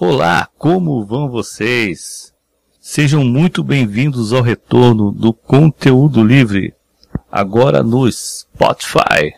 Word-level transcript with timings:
Olá, 0.00 0.48
como 0.56 1.04
vão 1.04 1.28
vocês? 1.28 2.32
Sejam 2.80 3.24
muito 3.24 3.64
bem-vindos 3.64 4.32
ao 4.32 4.40
retorno 4.40 5.10
do 5.10 5.32
conteúdo 5.32 6.22
livre, 6.22 6.72
agora 7.28 7.82
no 7.82 8.08
Spotify. 8.08 9.34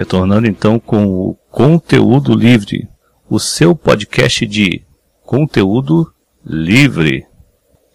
Retornando 0.00 0.48
então 0.48 0.80
com 0.80 1.04
o 1.04 1.36
Conteúdo 1.50 2.32
Livre, 2.32 2.88
o 3.28 3.38
seu 3.38 3.76
podcast 3.76 4.46
de 4.46 4.80
conteúdo 5.26 6.10
livre. 6.42 7.26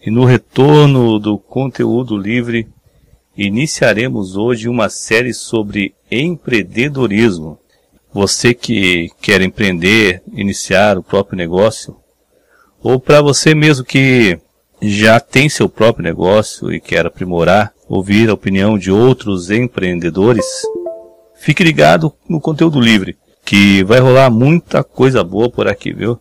E 0.00 0.08
no 0.08 0.24
retorno 0.24 1.18
do 1.18 1.36
conteúdo 1.36 2.16
livre, 2.16 2.68
iniciaremos 3.36 4.36
hoje 4.36 4.68
uma 4.68 4.88
série 4.88 5.34
sobre 5.34 5.96
empreendedorismo. 6.08 7.58
Você 8.12 8.54
que 8.54 9.10
quer 9.20 9.42
empreender, 9.42 10.22
iniciar 10.32 10.96
o 10.96 11.02
próprio 11.02 11.36
negócio, 11.36 11.96
ou 12.80 13.00
para 13.00 13.20
você 13.20 13.52
mesmo 13.52 13.84
que 13.84 14.38
já 14.80 15.18
tem 15.18 15.48
seu 15.48 15.68
próprio 15.68 16.04
negócio 16.04 16.72
e 16.72 16.80
quer 16.80 17.04
aprimorar, 17.04 17.72
ouvir 17.88 18.30
a 18.30 18.34
opinião 18.34 18.78
de 18.78 18.92
outros 18.92 19.50
empreendedores, 19.50 20.46
Fique 21.46 21.62
ligado 21.62 22.12
no 22.28 22.40
conteúdo 22.40 22.80
livre, 22.80 23.16
que 23.44 23.84
vai 23.84 24.00
rolar 24.00 24.28
muita 24.28 24.82
coisa 24.82 25.22
boa 25.22 25.48
por 25.48 25.68
aqui, 25.68 25.92
viu? 25.92 26.18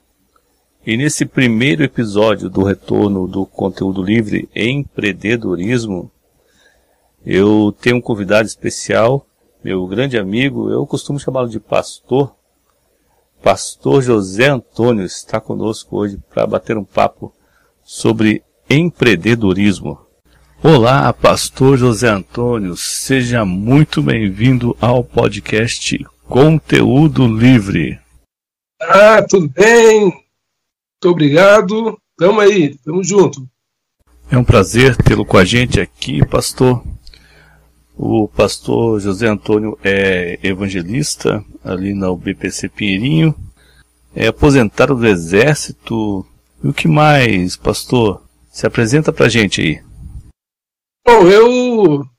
E 0.86 0.96
nesse 0.96 1.26
primeiro 1.26 1.84
episódio 1.84 2.48
do 2.48 2.62
retorno 2.62 3.28
do 3.28 3.44
conteúdo 3.44 4.04
livre 4.04 4.48
empreendedorismo, 4.54 6.12
eu 7.26 7.76
tenho 7.82 7.96
um 7.96 8.02
convidado 8.02 8.46
especial, 8.46 9.26
meu 9.64 9.88
grande 9.88 10.16
amigo, 10.16 10.70
eu 10.70 10.86
costumo 10.86 11.20
chamá-lo 11.20 11.50
de 11.50 11.60
pastor. 11.60 12.36
Pastor 13.42 14.04
José 14.04 14.50
Antônio 14.50 15.06
está 15.06 15.42
conosco 15.42 15.98
hoje 15.98 16.20
para 16.30 16.46
bater 16.46 16.78
um 16.78 16.86
papo 16.86 17.34
sobre 17.84 18.44
empreendedorismo. 18.70 20.05
Olá, 20.68 21.14
Pastor 21.14 21.78
José 21.78 22.10
Antônio, 22.10 22.76
seja 22.76 23.46
muito 23.46 24.02
bem-vindo 24.02 24.76
ao 24.82 25.04
podcast 25.04 26.04
Conteúdo 26.28 27.28
Livre. 27.28 28.00
Ah, 28.82 29.22
tudo 29.22 29.48
bem? 29.48 30.06
Muito 30.06 30.24
obrigado. 31.04 32.00
Tamo 32.18 32.40
aí, 32.40 32.76
tamo 32.84 33.04
junto. 33.04 33.48
É 34.32 34.40
um 34.40 34.44
prazer 34.44 34.96
tê-lo 34.96 35.24
com 35.24 35.38
a 35.38 35.46
gente 35.46 35.80
aqui, 35.80 36.26
pastor. 36.26 36.84
O 37.96 38.28
pastor 38.28 39.00
José 39.00 39.28
Antônio 39.28 39.78
é 39.84 40.40
evangelista 40.42 41.46
ali 41.64 41.94
na 41.94 42.10
UBPC 42.10 42.70
Pinheirinho, 42.70 43.36
é 44.16 44.26
aposentado 44.26 44.96
do 44.96 45.06
Exército. 45.06 46.26
E 46.64 46.68
o 46.68 46.74
que 46.74 46.88
mais, 46.88 47.56
pastor? 47.56 48.24
Se 48.52 48.66
apresenta 48.66 49.14
pra 49.14 49.30
gente 49.30 49.62
aí. 49.62 49.85
Bom, 51.08 51.30
eu, 51.30 52.10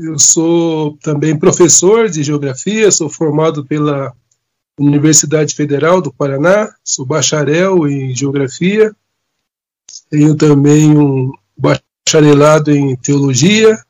eu 0.00 0.18
sou 0.18 0.98
também 0.98 1.38
professor 1.38 2.08
de 2.08 2.24
geografia, 2.24 2.90
sou 2.90 3.08
formado 3.08 3.64
pela 3.64 4.12
Universidade 4.76 5.54
Federal 5.54 6.02
do 6.02 6.12
Paraná, 6.12 6.74
sou 6.82 7.06
bacharel 7.06 7.86
em 7.86 8.12
geografia, 8.16 8.92
tenho 10.10 10.34
também 10.34 10.90
um 10.90 11.32
bacharelado 11.56 12.72
em 12.72 12.96
teologia 12.96 13.80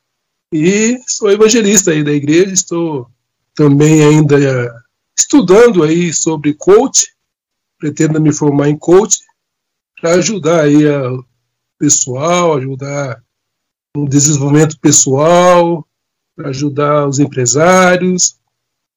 e 0.53 1.01
sou 1.07 1.31
evangelista 1.31 1.89
aí 1.89 2.03
da 2.03 2.11
igreja, 2.11 2.53
estou 2.53 3.09
também 3.55 4.03
ainda 4.03 4.37
estudando 5.17 5.81
aí 5.81 6.13
sobre 6.13 6.53
coach, 6.53 7.11
pretendo 7.79 8.21
me 8.21 8.31
formar 8.31 8.69
em 8.69 8.77
coach 8.77 9.17
para 9.99 10.11
ajudar 10.11 10.61
aí 10.61 10.85
o 10.85 11.25
pessoal, 11.79 12.55
ajudar 12.55 13.19
um 13.97 14.05
desenvolvimento 14.05 14.79
pessoal, 14.79 15.85
para 16.35 16.49
ajudar 16.49 17.07
os 17.07 17.19
empresários. 17.19 18.35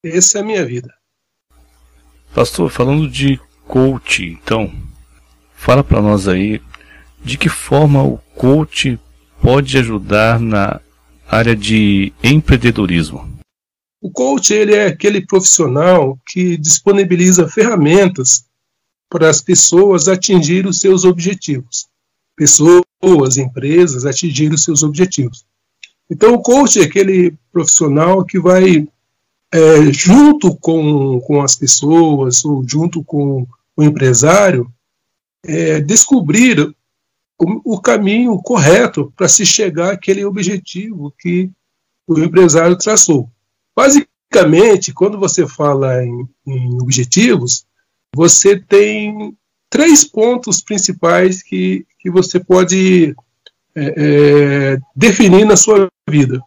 Essa 0.03 0.37
é 0.37 0.41
a 0.41 0.45
minha 0.45 0.65
vida. 0.65 0.93
Pastor, 2.33 2.69
falando 2.69 3.09
de 3.09 3.39
coach, 3.67 4.23
então, 4.23 4.71
fala 5.55 5.83
para 5.83 6.01
nós 6.01 6.27
aí 6.27 6.61
de 7.23 7.37
que 7.37 7.49
forma 7.49 8.03
o 8.03 8.17
coach 8.35 8.99
pode 9.41 9.77
ajudar 9.77 10.39
na 10.39 10.79
área 11.27 11.55
de 11.55 12.13
empreendedorismo. 12.23 13.29
O 14.01 14.11
coach 14.11 14.53
ele 14.53 14.73
é 14.73 14.87
aquele 14.87 15.25
profissional 15.25 16.17
que 16.27 16.57
disponibiliza 16.57 17.47
ferramentas 17.47 18.45
para 19.09 19.29
as 19.29 19.41
pessoas 19.41 20.07
atingirem 20.07 20.69
os 20.69 20.79
seus 20.79 21.05
objetivos. 21.05 21.87
Pessoas 22.35 22.81
pessoas, 23.01 23.37
empresas 23.37 24.05
atingirem 24.05 24.53
os 24.53 24.63
seus 24.63 24.83
objetivos. 24.83 25.45
Então, 26.09 26.33
o 26.33 26.41
coach 26.41 26.79
é 26.79 26.83
aquele 26.83 27.33
profissional 27.51 28.23
que 28.23 28.39
vai, 28.39 28.87
é, 29.51 29.91
junto 29.91 30.55
com, 30.57 31.19
com 31.21 31.41
as 31.41 31.55
pessoas, 31.55 32.45
ou 32.45 32.67
junto 32.67 33.03
com 33.03 33.47
o 33.75 33.83
empresário, 33.83 34.71
é, 35.43 35.81
descobrir 35.81 36.73
o, 37.39 37.75
o 37.75 37.81
caminho 37.81 38.37
correto 38.39 39.11
para 39.15 39.27
se 39.27 39.45
chegar 39.45 39.93
àquele 39.93 40.23
objetivo 40.23 41.13
que 41.17 41.49
o 42.07 42.19
empresário 42.19 42.77
traçou. 42.77 43.29
Basicamente, 43.75 44.93
quando 44.93 45.17
você 45.17 45.47
fala 45.47 46.03
em, 46.03 46.27
em 46.45 46.81
objetivos, 46.81 47.65
você 48.13 48.59
tem 48.59 49.35
três 49.69 50.03
pontos 50.03 50.61
principais 50.61 51.41
que, 51.41 51.85
que 52.01 52.09
você 52.09 52.39
pode 52.39 53.15
é, 53.75 53.93
é, 53.97 54.77
definir 54.95 55.45
na 55.45 55.55
sua 55.55 55.89
vida. 56.09 56.41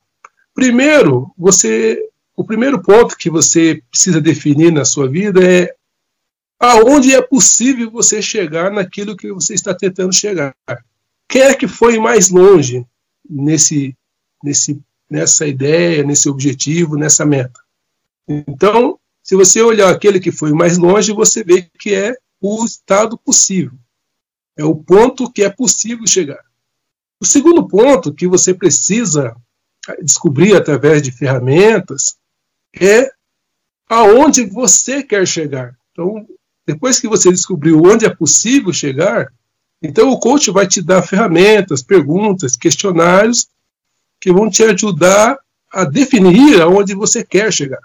Primeiro, 0.52 1.32
você, 1.38 1.98
o 2.36 2.44
primeiro 2.44 2.82
ponto 2.82 3.16
que 3.16 3.30
você 3.30 3.82
precisa 3.90 4.20
definir 4.20 4.72
na 4.72 4.84
sua 4.84 5.08
vida 5.08 5.40
é 5.42 5.74
aonde 6.58 7.14
é 7.14 7.22
possível 7.22 7.90
você 7.90 8.20
chegar 8.20 8.70
naquilo 8.70 9.16
que 9.16 9.32
você 9.32 9.54
está 9.54 9.74
tentando 9.74 10.12
chegar. 10.12 10.54
Quem 11.28 11.42
é 11.42 11.54
que 11.54 11.68
foi 11.68 11.98
mais 11.98 12.30
longe 12.30 12.84
nesse, 13.28 13.96
nesse, 14.42 14.80
nessa 15.10 15.46
ideia, 15.46 16.02
nesse 16.02 16.28
objetivo, 16.28 16.96
nessa 16.96 17.24
meta? 17.24 17.60
Então, 18.28 18.98
se 19.22 19.36
você 19.36 19.60
olhar 19.60 19.90
aquele 19.90 20.20
que 20.20 20.32
foi 20.32 20.52
mais 20.52 20.78
longe, 20.78 21.12
você 21.12 21.42
vê 21.44 21.62
que 21.78 21.94
é 21.94 22.16
o 22.40 22.64
estado 22.64 23.16
possível. 23.18 23.78
É 24.56 24.64
o 24.64 24.74
ponto 24.74 25.30
que 25.30 25.42
é 25.42 25.50
possível 25.50 26.06
chegar. 26.06 26.42
O 27.20 27.26
segundo 27.26 27.66
ponto 27.66 28.12
que 28.12 28.26
você 28.26 28.52
precisa 28.52 29.34
descobrir 30.02 30.56
através 30.56 31.02
de 31.02 31.10
ferramentas 31.10 32.16
é 32.78 33.10
aonde 33.88 34.44
você 34.46 35.02
quer 35.02 35.26
chegar. 35.26 35.76
Então, 35.92 36.26
depois 36.66 36.98
que 36.98 37.08
você 37.08 37.30
descobriu 37.30 37.82
onde 37.84 38.06
é 38.06 38.14
possível 38.14 38.72
chegar, 38.72 39.32
então 39.82 40.10
o 40.10 40.18
coach 40.18 40.50
vai 40.50 40.66
te 40.66 40.80
dar 40.80 41.02
ferramentas, 41.02 41.82
perguntas, 41.82 42.56
questionários 42.56 43.48
que 44.20 44.32
vão 44.32 44.48
te 44.48 44.62
ajudar 44.64 45.38
a 45.70 45.84
definir 45.84 46.62
aonde 46.62 46.94
você 46.94 47.22
quer 47.22 47.52
chegar. 47.52 47.80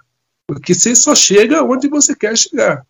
Porque 0.47 0.73
você 0.73 0.95
só 0.95 1.13
chega 1.13 1.63
onde 1.63 1.87
você 1.87 2.15
quer 2.15 2.37
chegar. 2.37 2.85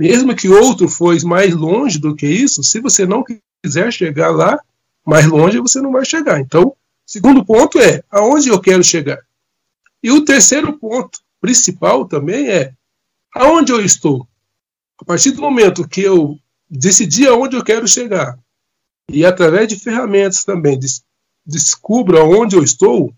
Mesmo 0.00 0.34
que 0.34 0.48
outro 0.48 0.88
for 0.88 1.16
mais 1.24 1.54
longe 1.54 1.98
do 1.98 2.14
que 2.14 2.26
isso, 2.26 2.62
se 2.62 2.80
você 2.80 3.06
não 3.06 3.24
quiser 3.24 3.92
chegar 3.92 4.30
lá, 4.30 4.58
mais 5.06 5.26
longe 5.26 5.58
você 5.60 5.80
não 5.80 5.92
vai 5.92 6.04
chegar. 6.04 6.40
Então, 6.40 6.74
segundo 7.06 7.44
ponto 7.44 7.78
é 7.78 8.02
aonde 8.10 8.48
eu 8.48 8.60
quero 8.60 8.82
chegar. 8.82 9.18
E 10.02 10.10
o 10.10 10.24
terceiro 10.24 10.76
ponto 10.78 11.20
principal 11.40 12.06
também 12.06 12.48
é 12.48 12.72
aonde 13.34 13.72
eu 13.72 13.84
estou. 13.84 14.26
A 15.00 15.04
partir 15.04 15.32
do 15.32 15.42
momento 15.42 15.86
que 15.86 16.00
eu 16.00 16.38
decidi 16.68 17.26
aonde 17.26 17.56
eu 17.56 17.64
quero 17.64 17.86
chegar 17.86 18.38
e 19.10 19.24
através 19.24 19.68
de 19.68 19.78
ferramentas 19.78 20.44
também 20.44 20.78
des 20.78 21.04
aonde 22.18 22.56
eu 22.56 22.62
estou, 22.62 23.12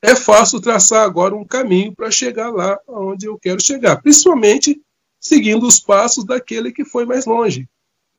é 0.00 0.14
fácil 0.14 0.60
traçar 0.60 1.04
agora 1.04 1.34
um 1.34 1.44
caminho 1.44 1.94
para 1.94 2.10
chegar 2.10 2.50
lá 2.50 2.78
aonde 2.86 3.26
eu 3.26 3.38
quero 3.38 3.60
chegar, 3.60 4.00
principalmente 4.00 4.80
seguindo 5.24 5.66
os 5.66 5.80
passos 5.80 6.24
daquele 6.24 6.70
que 6.70 6.84
foi 6.84 7.06
mais 7.06 7.24
longe, 7.24 7.66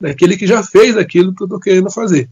daquele 0.01 0.35
que 0.35 0.47
já 0.47 0.63
fez 0.63 0.97
aquilo 0.97 1.35
que 1.35 1.43
eu 1.43 1.45
estou 1.45 1.59
querendo 1.59 1.91
fazer. 1.91 2.27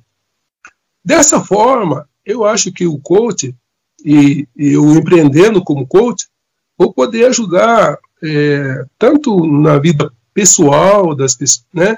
Dessa 1.06 1.40
forma, 1.40 2.10
eu 2.26 2.44
acho 2.44 2.72
que 2.72 2.88
o 2.88 2.98
coach 2.98 3.56
e, 4.04 4.48
e 4.56 4.76
o 4.76 4.96
empreendendo 4.96 5.64
como 5.64 5.86
coach 5.86 6.28
vou 6.76 6.92
poder 6.92 7.26
ajudar 7.26 8.00
é, 8.24 8.86
tanto 8.98 9.46
na 9.46 9.78
vida 9.78 10.12
pessoal 10.34 11.14
das 11.14 11.38
né, 11.72 11.98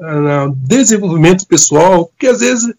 no 0.00 0.54
desenvolvimento 0.56 1.46
pessoal, 1.46 2.06
porque 2.06 2.28
às 2.28 2.40
vezes 2.40 2.74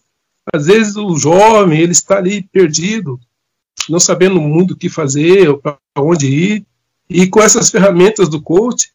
às 0.52 0.66
vezes 0.66 0.96
o 0.96 1.16
jovem 1.16 1.78
ele 1.78 1.92
está 1.92 2.16
ali 2.16 2.42
perdido, 2.42 3.20
não 3.88 4.00
sabendo 4.00 4.40
muito 4.40 4.72
o 4.72 4.76
que 4.76 4.88
fazer, 4.88 5.54
para 5.58 5.78
onde 5.98 6.26
ir, 6.26 6.66
e 7.08 7.26
com 7.26 7.40
essas 7.40 7.70
ferramentas 7.70 8.28
do 8.30 8.40
coach 8.40 8.90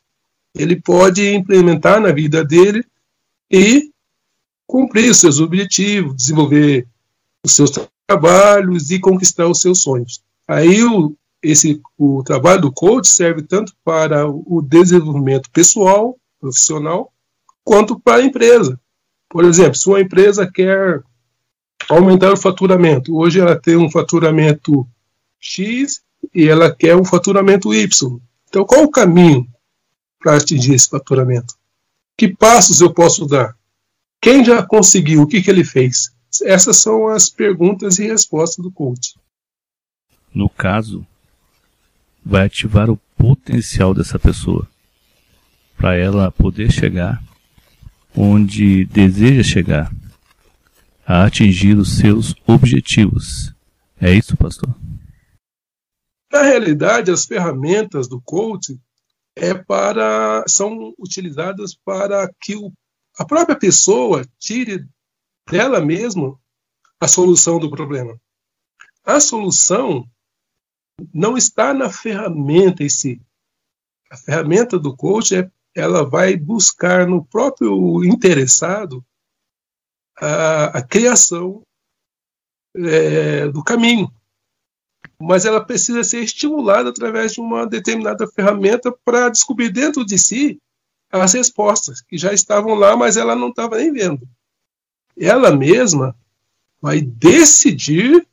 ele 0.56 0.76
pode 0.76 1.34
implementar 1.34 2.00
na 2.00 2.12
vida 2.12 2.44
dele 2.44 2.86
e 3.50 3.92
cumprir 4.68 5.10
os 5.10 5.20
seus 5.20 5.40
objetivos, 5.40 6.16
desenvolver 6.16 6.88
os 7.44 7.54
seus 7.54 7.72
trabalhos 8.08 8.92
e 8.92 9.00
conquistar 9.00 9.48
os 9.48 9.60
seus 9.60 9.82
sonhos. 9.82 10.24
Aí 10.48 10.84
o, 10.84 11.16
esse, 11.42 11.82
o 11.98 12.24
trabalho 12.24 12.62
do 12.62 12.72
coach 12.72 13.08
serve 13.08 13.42
tanto 13.42 13.74
para 13.84 14.28
o 14.28 14.62
desenvolvimento 14.62 15.50
pessoal, 15.52 16.18
profissional, 16.40 17.12
quanto 17.64 18.00
para 18.00 18.22
a 18.22 18.26
empresa. 18.26 18.80
Por 19.30 19.46
exemplo, 19.46 19.76
se 19.76 19.88
uma 19.88 20.02
empresa 20.02 20.50
quer 20.52 21.02
aumentar 21.90 22.32
o 22.32 22.38
faturamento, 22.38 23.16
hoje 23.16 23.40
ela 23.40 23.60
tem 23.60 23.76
um 23.76 23.90
faturamento 23.90 24.88
X 25.40 26.02
e 26.34 26.48
ela 26.48 26.74
quer 26.74 26.96
um 26.96 27.04
faturamento 27.04 27.74
Y. 27.74 28.20
Então, 28.48 28.66
qual 28.66 28.84
o 28.84 28.92
caminho 28.92 29.48
para 30.24 30.38
atingir 30.38 30.74
esse 30.74 30.90
faturamento? 30.90 31.54
Que 32.18 32.34
passos 32.34 32.80
eu 32.80 32.94
posso 32.94 33.26
dar? 33.26 33.56
Quem 34.22 34.44
já 34.44 34.64
conseguiu? 34.64 35.24
O 35.24 35.28
que, 35.28 35.42
que 35.42 35.50
ele 35.50 35.66
fez? 35.66 36.16
Essas 36.44 36.78
são 36.78 37.10
as 37.10 37.30
perguntas 37.30 38.00
e 38.00 38.08
respostas 38.08 38.64
do 38.64 38.72
coach. 38.72 39.20
No 40.34 40.50
caso, 40.50 41.06
vai 42.26 42.46
ativar 42.46 42.90
o 42.90 42.98
potencial 43.18 43.94
dessa 43.94 44.18
pessoa 44.18 44.68
para 45.78 45.96
ela 45.96 46.32
poder 46.32 46.72
chegar 46.72 47.22
onde 48.16 48.86
deseja 48.86 49.44
chegar, 49.44 49.92
a 51.06 51.26
atingir 51.26 51.76
os 51.78 51.98
seus 51.98 52.36
objetivos. 52.48 53.54
É 54.00 54.14
isso, 54.14 54.38
pastor? 54.38 54.74
Na 56.32 56.42
realidade, 56.44 57.12
as 57.12 57.26
ferramentas 57.26 58.08
do 58.08 58.22
coaching 58.22 58.80
é 59.36 59.54
para 59.54 60.44
são 60.48 60.94
utilizadas 60.98 61.74
para 61.74 62.32
que 62.40 62.56
o, 62.56 62.72
a 63.18 63.26
própria 63.26 63.58
pessoa 63.58 64.26
tire 64.38 64.88
dela 65.50 65.82
mesma 65.82 66.40
a 67.00 67.08
solução 67.08 67.60
do 67.60 67.70
problema. 67.70 68.20
A 69.04 69.20
solução 69.20 70.08
não 71.14 71.36
está 71.36 71.74
na 71.74 71.90
ferramenta 71.90 72.84
em 72.84 72.90
si. 72.90 73.22
A 74.10 74.16
ferramenta 74.16 74.80
do 74.80 74.96
coach 74.96 75.36
é, 75.36 75.52
ela 75.76 76.08
vai 76.08 76.38
buscar 76.38 77.08
no 77.08 77.26
próprio 77.26 78.04
interessado 78.06 79.04
a, 80.18 80.78
a 80.78 80.82
criação 80.82 81.64
é, 82.76 83.48
do 83.48 83.64
caminho 83.64 84.10
mas 85.24 85.46
ela 85.46 85.64
precisa 85.64 86.04
ser 86.04 86.24
estimulada 86.24 86.90
através 86.90 87.34
de 87.34 87.40
uma 87.40 87.66
determinada 87.66 88.28
ferramenta 88.28 88.94
para 89.06 89.30
descobrir 89.30 89.70
dentro 89.70 90.06
de 90.06 90.18
si 90.18 90.60
as 91.12 91.34
respostas 91.34 92.02
que 92.02 92.18
já 92.18 92.34
estavam 92.34 92.74
lá, 92.74 92.98
mas 92.98 93.16
ela 93.18 93.36
não 93.36 93.50
estava 93.50 93.78
nem 93.78 93.92
vendo. 93.92 94.28
Ela 95.18 95.56
mesma 95.56 96.16
vai 96.82 97.00
decidir 97.02 98.28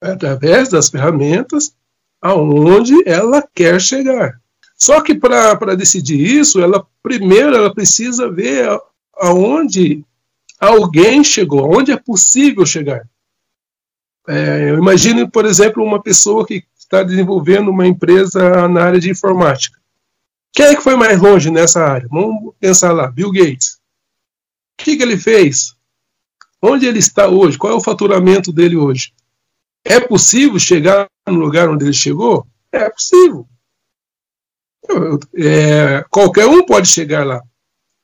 através 0.00 0.70
das 0.70 0.88
ferramentas 0.88 1.76
aonde 2.20 2.94
ela 3.06 3.46
quer 3.54 3.80
chegar. 3.80 4.40
Só 4.74 5.00
que 5.02 5.14
para 5.14 5.76
decidir 5.76 6.18
isso, 6.18 6.60
ela 6.60 6.86
primeiro 7.02 7.54
ela 7.54 7.72
precisa 7.72 8.30
ver 8.30 8.66
aonde 9.14 10.04
alguém 10.58 11.22
chegou, 11.22 11.60
aonde 11.60 11.92
é 11.92 11.96
possível 11.96 12.64
chegar. 12.64 13.06
É, 14.28 14.68
imagine, 14.70 15.28
por 15.30 15.44
exemplo, 15.44 15.82
uma 15.82 16.02
pessoa 16.02 16.46
que 16.46 16.64
está 16.78 17.02
desenvolvendo 17.02 17.70
uma 17.70 17.86
empresa 17.86 18.68
na 18.68 18.84
área 18.84 19.00
de 19.00 19.10
informática. 19.10 19.78
Quem 20.52 20.66
é 20.66 20.74
que 20.74 20.82
foi 20.82 20.96
mais 20.96 21.20
longe 21.20 21.50
nessa 21.50 21.84
área? 21.84 22.08
Vamos 22.10 22.54
pensar 22.58 22.92
lá, 22.92 23.10
Bill 23.10 23.30
Gates. 23.30 23.80
O 24.78 24.84
que, 24.84 24.96
que 24.96 25.02
ele 25.02 25.16
fez? 25.16 25.74
Onde 26.60 26.86
ele 26.86 26.98
está 26.98 27.28
hoje? 27.28 27.56
Qual 27.56 27.72
é 27.72 27.76
o 27.76 27.80
faturamento 27.80 28.52
dele 28.52 28.76
hoje? 28.76 29.12
É 29.84 30.00
possível 30.00 30.58
chegar 30.58 31.06
no 31.26 31.38
lugar 31.38 31.68
onde 31.68 31.84
ele 31.84 31.92
chegou? 31.92 32.46
É 32.72 32.90
possível. 32.90 33.46
É, 35.36 36.02
qualquer 36.10 36.46
um 36.46 36.64
pode 36.64 36.88
chegar 36.88 37.24
lá. 37.24 37.40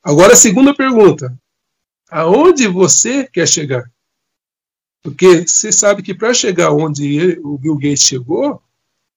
Agora, 0.02 0.32
a 0.32 0.36
segunda 0.36 0.74
pergunta: 0.74 1.36
aonde 2.08 2.68
você 2.68 3.26
quer 3.26 3.48
chegar? 3.48 3.90
Porque 5.06 5.46
você 5.46 5.70
sabe 5.70 6.02
que 6.02 6.12
para 6.12 6.34
chegar 6.34 6.72
onde 6.72 7.16
ele, 7.16 7.40
o 7.44 7.56
Bill 7.56 7.76
Gates 7.76 8.02
chegou, 8.02 8.60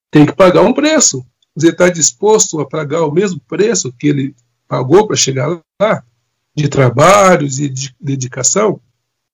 tem 0.08 0.24
que 0.24 0.32
pagar 0.32 0.62
um 0.62 0.72
preço. 0.72 1.26
Você 1.52 1.70
está 1.70 1.88
disposto 1.88 2.60
a 2.60 2.68
pagar 2.68 3.04
o 3.04 3.10
mesmo 3.10 3.40
preço 3.40 3.92
que 3.98 4.06
ele 4.06 4.36
pagou 4.68 5.04
para 5.04 5.16
chegar 5.16 5.60
lá, 5.82 6.04
de 6.54 6.68
trabalhos 6.68 7.58
e 7.58 7.68
de 7.68 7.92
dedicação? 8.00 8.80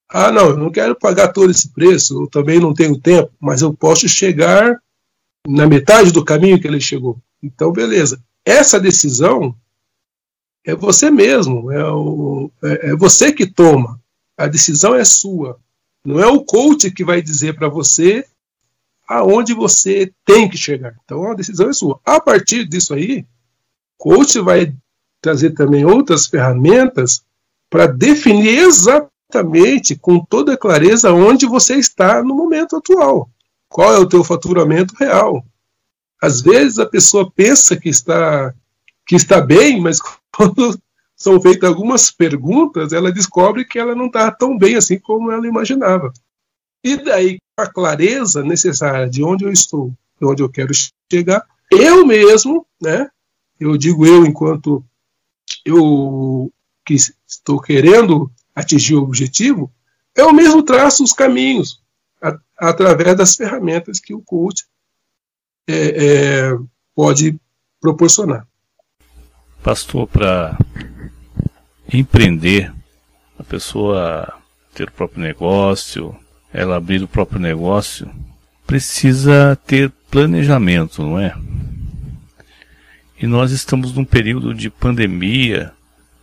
Ah, 0.09 0.33
não, 0.33 0.47
eu 0.47 0.57
não 0.57 0.71
quero 0.71 0.97
pagar 0.99 1.29
todo 1.29 1.51
esse 1.51 1.69
preço, 1.69 2.23
eu 2.23 2.27
também 2.27 2.59
não 2.59 2.73
tenho 2.73 2.99
tempo, 2.99 3.31
mas 3.39 3.61
eu 3.61 3.75
posso 3.75 4.09
chegar 4.09 4.81
na 5.47 5.67
metade 5.67 6.11
do 6.11 6.25
caminho 6.25 6.59
que 6.59 6.67
ele 6.67 6.81
chegou. 6.81 7.21
Então, 7.43 7.71
beleza. 7.71 8.19
Essa 8.47 8.81
decisão 8.81 9.55
é 10.65 10.75
você 10.75 11.11
mesmo, 11.11 11.71
é, 11.71 11.85
o, 11.85 12.51
é, 12.65 12.93
é 12.93 12.97
você 12.97 13.31
que 13.31 13.45
toma. 13.47 14.01
A 14.39 14.47
decisão 14.47 14.95
é 14.95 15.05
sua. 15.05 15.61
Não 16.07 16.21
é 16.21 16.27
o 16.27 16.45
coach 16.45 16.91
que 16.91 17.05
vai 17.05 17.21
dizer 17.21 17.57
para 17.57 17.69
você 17.69 18.25
aonde 19.09 19.55
você 19.55 20.13
tem 20.25 20.49
que 20.49 20.57
chegar. 20.57 20.95
Então 21.05 21.31
a 21.31 21.35
decisão 21.35 21.69
é 21.69 21.73
sua. 21.73 22.01
A 22.05 22.21
partir 22.21 22.67
disso 22.67 22.95
aí, 22.95 23.27
o 23.99 24.05
coach 24.05 24.39
vai 24.41 24.75
trazer 25.21 25.51
também 25.51 25.85
outras 25.85 26.27
ferramentas 26.27 27.25
para 27.69 27.87
definir 27.87 28.59
exatamente, 28.59 29.97
com 29.97 30.25
toda 30.25 30.57
clareza, 30.57 31.13
onde 31.13 31.47
você 31.47 31.75
está 31.75 32.23
no 32.23 32.35
momento 32.35 32.77
atual. 32.77 33.29
Qual 33.69 33.93
é 33.93 33.99
o 33.99 34.09
teu 34.09 34.23
faturamento 34.23 34.95
real? 34.97 35.45
Às 36.23 36.41
vezes 36.41 36.79
a 36.79 36.87
pessoa 36.87 37.31
pensa 37.31 37.77
que 37.77 37.89
está 37.89 38.55
que 39.07 39.15
está 39.15 39.41
bem, 39.41 39.81
mas 39.81 39.99
quando 40.35 40.79
são 41.17 41.41
feitas 41.41 41.69
algumas 41.69 42.11
perguntas, 42.11 42.93
ela 42.93 43.11
descobre 43.11 43.65
que 43.65 43.79
ela 43.79 43.95
não 43.95 44.07
está 44.07 44.31
tão 44.31 44.59
bem 44.59 44.77
assim 44.77 44.99
como 44.99 45.33
ela 45.33 45.47
imaginava. 45.47 46.13
E 46.85 46.97
daí, 46.97 47.39
com 47.57 47.65
a 47.65 47.67
clareza 47.67 48.45
necessária 48.45 49.09
de 49.09 49.25
onde 49.25 49.45
eu 49.45 49.51
estou, 49.51 49.93
de 50.21 50.27
onde 50.27 50.43
eu 50.43 50.49
quero 50.49 50.73
chegar, 51.11 51.43
eu 51.71 52.07
mesmo, 52.07 52.67
né? 52.81 53.09
Eu 53.59 53.77
digo 53.79 54.07
eu 54.07 54.27
enquanto 54.27 54.85
eu 55.65 56.53
que 56.85 56.95
estou 56.95 57.61
querendo 57.61 58.31
atingir 58.55 58.95
o 58.95 59.03
objetivo, 59.03 59.73
eu 60.15 60.33
mesmo 60.33 60.63
traço 60.63 61.03
os 61.03 61.13
caminhos 61.13 61.83
a, 62.23 62.39
através 62.59 63.17
das 63.17 63.35
ferramentas 63.35 63.99
que 63.99 64.15
o 64.15 64.21
coach 64.21 64.65
é, 65.67 65.75
é, 65.75 66.59
pode 66.95 67.39
proporcionar. 67.81 68.47
Pastor, 69.63 70.07
para 70.07 70.57
empreender, 71.93 72.73
a 73.39 73.43
pessoa 73.45 74.33
ter 74.75 74.89
o 74.89 74.93
próprio 74.93 75.23
negócio, 75.23 76.17
ela 76.53 76.77
abrir 76.77 77.03
o 77.03 77.09
próprio 77.09 77.41
negócio, 77.41 78.11
precisa 78.67 79.59
ter 79.67 79.91
planejamento, 80.11 81.03
não 81.03 81.19
é? 81.19 81.35
E 83.19 83.27
nós 83.27 83.53
estamos 83.53 83.95
num 83.95 84.05
período 84.05 84.53
de 84.53 84.69
pandemia, 84.69 85.73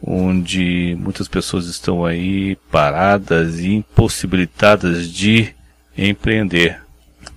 onde 0.01 0.95
muitas 0.99 1.27
pessoas 1.27 1.65
estão 1.65 2.05
aí 2.05 2.55
paradas 2.69 3.59
e 3.59 3.73
impossibilitadas 3.73 5.09
de 5.09 5.53
empreender. 5.97 6.81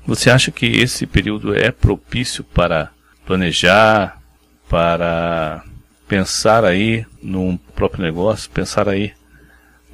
Você 0.06 0.30
acha 0.30 0.50
que 0.50 0.66
esse 0.66 1.06
período 1.06 1.54
é 1.54 1.70
propício 1.70 2.44
para 2.44 2.90
planejar, 3.24 4.20
para 4.68 5.64
pensar 6.08 6.64
aí 6.64 7.04
num 7.22 7.56
próprio 7.56 8.02
negócio, 8.02 8.50
pensar 8.50 8.88
aí 8.88 9.12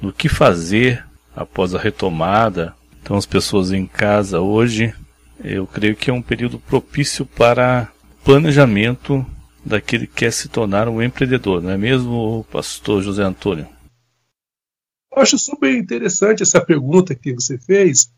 no 0.01 0.13
que 0.13 0.29
fazer 0.29 1.03
após 1.35 1.73
a 1.73 1.79
retomada. 1.79 2.75
Então, 3.01 3.17
as 3.17 3.25
pessoas 3.25 3.71
em 3.71 3.85
casa 3.85 4.39
hoje, 4.39 4.93
eu 5.43 5.67
creio 5.67 5.95
que 5.95 6.09
é 6.09 6.13
um 6.13 6.21
período 6.21 6.59
propício 6.59 7.25
para 7.25 7.91
planejamento 8.23 9.25
daquele 9.65 10.07
que 10.07 10.13
quer 10.13 10.31
se 10.31 10.47
tornar 10.47 10.87
um 10.87 11.01
empreendedor, 11.01 11.61
não 11.61 11.71
é 11.71 11.77
mesmo, 11.77 12.45
pastor 12.51 13.01
José 13.01 13.23
Antônio? 13.23 13.67
Eu 15.15 15.21
acho 15.21 15.37
super 15.37 15.73
interessante 15.73 16.43
essa 16.43 16.63
pergunta 16.63 17.15
que 17.15 17.33
você 17.33 17.57
fez, 17.57 18.11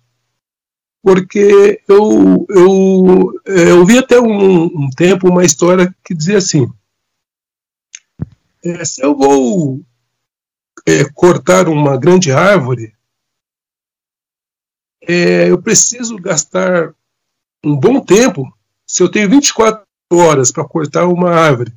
porque 1.04 1.82
eu, 1.88 2.46
eu, 2.50 3.42
é, 3.46 3.72
eu 3.72 3.86
vi 3.86 3.98
até 3.98 4.20
um, 4.20 4.66
um 4.66 4.90
tempo 4.96 5.28
uma 5.28 5.44
história 5.44 5.94
que 6.04 6.16
dizia 6.16 6.38
assim: 6.38 6.68
é, 8.66 8.84
se 8.84 9.04
eu 9.04 9.16
vou 9.16 9.86
é, 10.88 11.04
cortar 11.14 11.70
uma 11.70 11.98
grande 11.98 12.32
árvore, 12.32 12.96
é, 15.02 15.50
eu 15.50 15.62
preciso 15.62 16.18
gastar 16.18 16.94
um 17.64 17.76
bom 17.78 18.02
tempo. 18.02 18.52
Se 18.88 19.04
eu 19.04 19.10
tenho 19.10 19.30
24 19.30 19.86
horas 20.12 20.52
para 20.52 20.68
cortar 20.68 21.06
uma 21.06 21.30
árvore, 21.30 21.74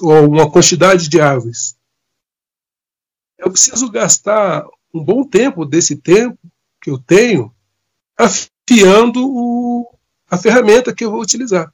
ou 0.00 0.28
uma 0.28 0.50
quantidade 0.50 1.08
de 1.08 1.20
árvores, 1.20 1.76
eu 3.38 3.50
preciso 3.50 3.90
gastar 3.90 4.64
um 4.92 5.02
bom 5.02 5.24
tempo 5.24 5.64
desse 5.64 5.96
tempo 5.96 6.38
que 6.82 6.90
eu 6.90 6.98
tenho 6.98 7.54
afiando 8.16 9.26
o, 9.26 9.98
a 10.28 10.36
ferramenta 10.36 10.94
que 10.94 11.04
eu 11.04 11.10
vou 11.10 11.20
utilizar. 11.20 11.72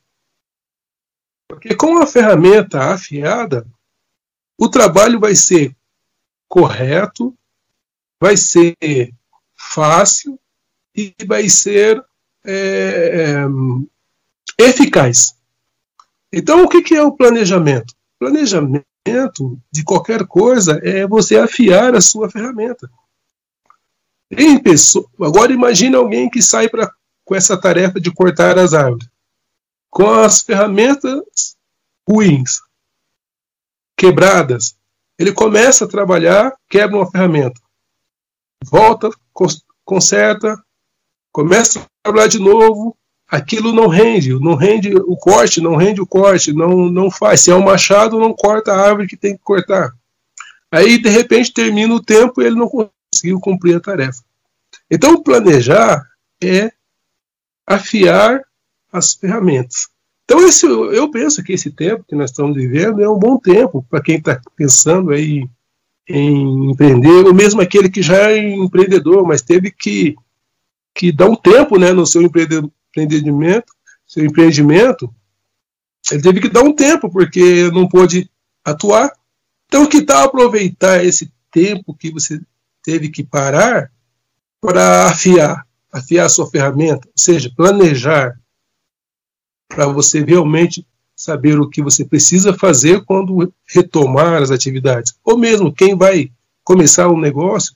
Porque 1.49 1.75
com 1.75 1.99
a 1.99 2.07
ferramenta 2.07 2.93
afiada, 2.93 3.67
o 4.59 4.69
trabalho 4.69 5.21
vai 5.21 5.35
ser 5.35 5.75
correto, 6.49 7.37
vai 8.21 8.37
ser 8.37 8.77
fácil 9.55 10.39
e 10.95 11.15
vai 11.27 11.49
ser 11.49 12.03
é, 12.45 13.45
é, 14.59 14.65
eficaz. 14.65 15.35
Então, 16.33 16.65
o 16.65 16.69
que 16.69 16.95
é 16.95 17.03
o 17.03 17.13
planejamento? 17.13 17.95
Planejamento 18.19 18.85
de 19.71 19.85
qualquer 19.85 20.27
coisa 20.27 20.81
é 20.83 21.07
você 21.07 21.37
afiar 21.37 21.95
a 21.95 22.01
sua 22.01 22.31
ferramenta. 22.31 22.91
Em 24.31 24.59
pessoa, 24.59 25.09
agora 25.21 25.53
imagine 25.53 25.95
alguém 25.95 26.29
que 26.29 26.43
sai 26.43 26.69
pra, 26.69 26.91
com 27.25 27.35
essa 27.35 27.61
tarefa 27.61 28.01
de 28.01 28.11
cortar 28.11 28.59
as 28.59 28.75
árvores, 28.75 29.09
com 29.89 30.11
as 30.11 30.43
ferramentas 30.43 31.57
ruins, 32.09 32.61
quebradas. 33.97 34.77
Ele 35.19 35.33
começa 35.33 35.85
a 35.85 35.89
trabalhar, 35.89 36.53
quebra 36.69 36.97
uma 36.97 37.11
ferramenta, 37.11 37.61
volta, 38.65 39.09
conserta, 39.85 40.63
começa 41.33 41.81
a 41.81 41.87
trabalhar 42.03 42.29
de 42.29 42.39
novo, 42.39 42.97
aquilo 43.27 43.73
não 43.73 43.89
rende, 43.89 44.39
não 44.39 44.55
rende 44.55 44.95
o 44.95 45.17
corte, 45.17 45.61
não 45.61 45.77
rende 45.77 46.01
o 46.01 46.07
corte, 46.07 46.53
não, 46.53 46.91
não 46.91 47.11
faz. 47.11 47.41
Se 47.41 47.51
é 47.51 47.55
um 47.55 47.65
machado, 47.65 48.21
não 48.21 48.35
corta 48.35 48.73
a 48.73 48.81
árvore 48.81 49.09
que 49.09 49.17
tem 49.17 49.37
que 49.37 49.43
cortar. 49.43 49.93
Aí, 50.71 50.99
de 50.99 51.09
repente, 51.09 51.53
termina 51.53 51.95
o 51.95 52.03
tempo 52.03 52.43
e 52.43 52.47
ele 52.47 52.57
não 52.57 52.69
conseguiu 52.69 53.41
cumprir 53.41 53.77
a 53.77 53.81
tarefa. 53.81 54.23
Então, 54.91 55.23
planejar 55.23 56.05
é 56.43 56.71
afiar 57.67 58.43
as 58.93 59.15
ferramentas. 59.15 59.89
Então, 60.27 60.45
esse, 60.45 60.67
eu 60.67 61.09
penso 61.09 61.43
que 61.43 61.53
esse 61.53 61.71
tempo 61.71 62.05
que 62.07 62.17
nós 62.17 62.31
estamos 62.31 62.57
vivendo 62.57 63.01
é 63.01 63.09
um 63.09 63.17
bom 63.17 63.39
tempo 63.39 63.87
para 63.89 64.03
quem 64.03 64.17
está 64.17 64.41
pensando 64.57 65.13
aí 65.13 65.49
em 66.09 66.71
empreender, 66.71 67.25
ou 67.25 67.33
mesmo 67.33 67.61
aquele 67.61 67.89
que 67.89 68.03
já 68.03 68.33
é 68.33 68.55
empreendedor, 68.55 69.25
mas 69.25 69.41
teve 69.41 69.71
que, 69.71 70.17
que 70.93 71.13
dar 71.13 71.29
um 71.29 71.37
tempo 71.37 71.79
né, 71.79 71.93
no 71.93 72.05
seu 72.05 72.23
empreendimento, 72.23 73.73
seu 74.05 74.25
empreendimento, 74.25 75.13
ele 76.11 76.23
teve 76.23 76.41
que 76.41 76.49
dar 76.49 76.63
um 76.63 76.73
tempo, 76.73 77.09
porque 77.09 77.71
não 77.71 77.89
pôde 77.89 78.29
atuar. 78.65 79.13
Então, 79.67 79.87
que 79.87 80.03
tal 80.03 80.25
aproveitar 80.25 81.05
esse 81.05 81.33
tempo 81.53 81.95
que 81.95 82.11
você 82.11 82.41
teve 82.83 83.11
que 83.11 83.23
parar 83.23 83.91
para 84.61 85.09
afiar, 85.09 85.65
afiar 85.93 86.27
a 86.27 86.29
sua 86.29 86.49
ferramenta, 86.49 87.07
ou 87.07 87.15
seja, 87.17 87.53
planejar 87.57 88.37
para 89.69 89.87
você 89.87 90.23
realmente 90.23 90.87
saber 91.15 91.59
o 91.59 91.69
que 91.69 91.83
você 91.83 92.05
precisa 92.05 92.53
fazer 92.53 93.03
quando 93.05 93.53
retomar 93.67 94.43
as 94.43 94.51
atividades. 94.51 95.15
Ou 95.25 95.39
mesmo 95.39 95.73
quem 95.73 95.97
vai 95.97 96.31
começar 96.63 97.09
um 97.09 97.19
negócio, 97.19 97.75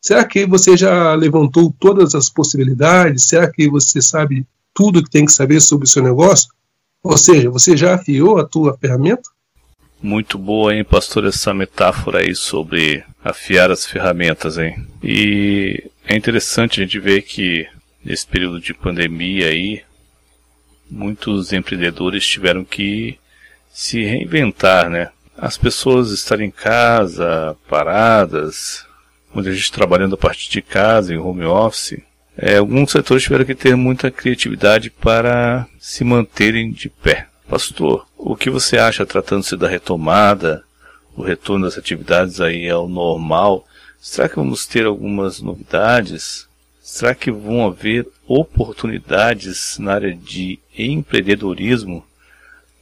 será 0.00 0.24
que 0.24 0.46
você 0.46 0.76
já 0.76 1.14
levantou 1.14 1.74
todas 1.78 2.14
as 2.14 2.30
possibilidades? 2.30 3.24
Será 3.24 3.50
que 3.50 3.68
você 3.68 4.00
sabe 4.00 4.46
tudo 4.72 5.02
que 5.02 5.10
tem 5.10 5.24
que 5.24 5.32
saber 5.32 5.60
sobre 5.60 5.86
o 5.86 5.90
seu 5.90 6.02
negócio? 6.02 6.48
Ou 7.02 7.16
seja, 7.16 7.50
você 7.50 7.76
já 7.76 7.94
afiou 7.94 8.38
a 8.38 8.46
tua 8.46 8.76
ferramenta? 8.78 9.28
Muito 10.02 10.38
boa, 10.38 10.74
hein, 10.74 10.84
pastor, 10.84 11.26
essa 11.26 11.52
metáfora 11.52 12.20
aí 12.20 12.34
sobre 12.34 13.04
afiar 13.22 13.70
as 13.70 13.84
ferramentas, 13.84 14.56
hein? 14.56 14.86
E 15.02 15.90
é 16.06 16.16
interessante 16.16 16.80
a 16.80 16.84
gente 16.84 16.98
ver 16.98 17.22
que 17.22 17.66
nesse 18.02 18.26
período 18.26 18.60
de 18.60 18.72
pandemia 18.72 19.48
aí, 19.48 19.82
muitos 20.90 21.52
empreendedores 21.52 22.26
tiveram 22.26 22.64
que 22.64 23.18
se 23.72 24.04
reinventar, 24.04 24.90
né? 24.90 25.10
As 25.38 25.56
pessoas 25.56 26.10
estarem 26.10 26.48
em 26.48 26.50
casa, 26.50 27.56
paradas, 27.68 28.84
muita 29.34 29.52
gente 29.52 29.72
trabalhando 29.72 30.14
a 30.14 30.18
partir 30.18 30.50
de 30.50 30.60
casa, 30.60 31.14
em 31.14 31.18
home 31.18 31.44
office. 31.44 32.02
É, 32.36 32.56
alguns 32.56 32.90
setores 32.90 33.22
tiveram 33.22 33.44
que 33.44 33.54
ter 33.54 33.76
muita 33.76 34.10
criatividade 34.10 34.90
para 34.90 35.66
se 35.78 36.04
manterem 36.04 36.70
de 36.70 36.88
pé. 36.88 37.26
Pastor, 37.48 38.06
o 38.16 38.36
que 38.36 38.50
você 38.50 38.78
acha 38.78 39.06
tratando-se 39.06 39.56
da 39.56 39.68
retomada, 39.68 40.62
o 41.16 41.22
retorno 41.22 41.64
das 41.64 41.76
atividades 41.76 42.40
aí 42.40 42.68
ao 42.68 42.88
normal? 42.88 43.66
Será 44.00 44.28
que 44.28 44.36
vamos 44.36 44.66
ter 44.66 44.86
algumas 44.86 45.40
novidades? 45.40 46.48
Será 46.92 47.14
que 47.14 47.30
vão 47.30 47.64
haver 47.64 48.06
oportunidades 48.26 49.78
na 49.78 49.94
área 49.94 50.12
de 50.12 50.58
empreendedorismo 50.76 52.04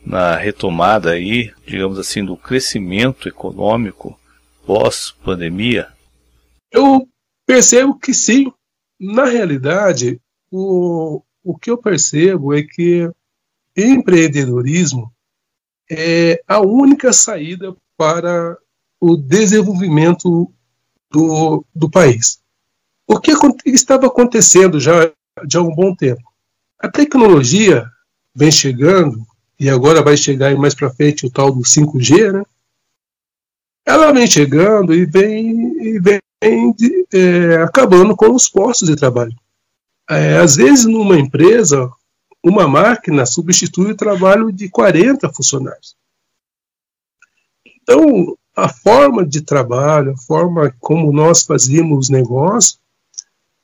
na 0.04 0.34
retomada 0.34 1.10
aí, 1.10 1.52
digamos 1.66 1.98
assim, 1.98 2.24
do 2.24 2.34
crescimento 2.34 3.28
econômico 3.28 4.18
pós-pandemia? 4.64 5.88
Eu 6.72 7.06
percebo 7.46 7.98
que 7.98 8.14
sim. 8.14 8.50
Na 8.98 9.26
realidade, 9.26 10.18
o, 10.50 11.22
o 11.44 11.58
que 11.58 11.70
eu 11.70 11.76
percebo 11.76 12.54
é 12.54 12.62
que 12.62 13.08
empreendedorismo 13.76 15.12
é 15.88 16.42
a 16.48 16.60
única 16.60 17.12
saída 17.12 17.76
para 17.94 18.56
o 18.98 19.18
desenvolvimento 19.18 20.50
do, 21.10 21.62
do 21.74 21.90
país. 21.90 22.40
O 23.08 23.18
que 23.18 23.32
estava 23.64 24.06
acontecendo 24.06 24.78
já 24.78 25.10
de 25.46 25.56
há 25.56 25.62
um 25.62 25.74
bom 25.74 25.94
tempo? 25.94 26.22
A 26.78 26.90
tecnologia 26.90 27.90
vem 28.34 28.52
chegando, 28.52 29.26
e 29.58 29.70
agora 29.70 30.02
vai 30.02 30.14
chegar 30.14 30.54
mais 30.56 30.74
para 30.74 30.90
frente 30.90 31.26
o 31.26 31.30
tal 31.30 31.50
do 31.50 31.62
5G, 31.62 32.32
né? 32.32 32.42
Ela 33.86 34.12
vem 34.12 34.26
chegando 34.26 34.94
e 34.94 35.06
vem, 35.06 35.50
e 35.82 35.98
vem 35.98 36.20
é, 37.12 37.56
acabando 37.62 38.14
com 38.14 38.34
os 38.34 38.46
postos 38.46 38.88
de 38.88 38.94
trabalho. 38.94 39.34
É, 40.08 40.36
às 40.36 40.56
vezes, 40.56 40.84
numa 40.84 41.18
empresa, 41.18 41.90
uma 42.44 42.68
máquina 42.68 43.24
substitui 43.24 43.92
o 43.92 43.96
trabalho 43.96 44.52
de 44.52 44.68
40 44.68 45.32
funcionários. 45.32 45.96
Então, 47.82 48.36
a 48.54 48.68
forma 48.68 49.26
de 49.26 49.40
trabalho, 49.40 50.12
a 50.12 50.16
forma 50.18 50.74
como 50.78 51.10
nós 51.10 51.42
fazíamos 51.42 52.10
negócio, 52.10 52.78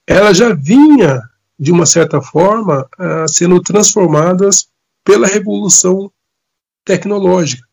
ela 0.07 0.33
já 0.33 0.55
vinha, 0.55 1.21
de 1.59 1.73
uma 1.73 1.87
certa 1.87 2.21
forma, 2.21 2.89
uh, 2.99 3.29
sendo 3.29 3.63
transformadas 3.63 4.69
pela 5.05 5.27
revolução 5.27 6.11
tecnológica, 6.85 7.67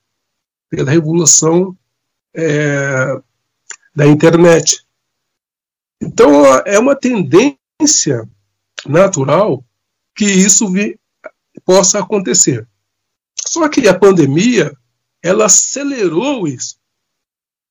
pela 0.70 0.90
revolução 0.90 1.78
é, 2.34 3.22
da 3.94 4.08
internet. 4.08 4.86
Então, 6.02 6.46
é 6.66 6.80
uma 6.80 6.96
tendência 6.96 8.28
natural 8.86 9.64
que 10.16 10.26
isso 10.26 10.70
vi, 10.70 11.00
possa 11.66 12.00
acontecer. 12.00 12.68
Só 13.48 13.68
que 13.70 13.88
a 13.88 13.98
pandemia 13.98 14.76
ela 15.22 15.46
acelerou 15.46 16.48
isso. 16.48 16.78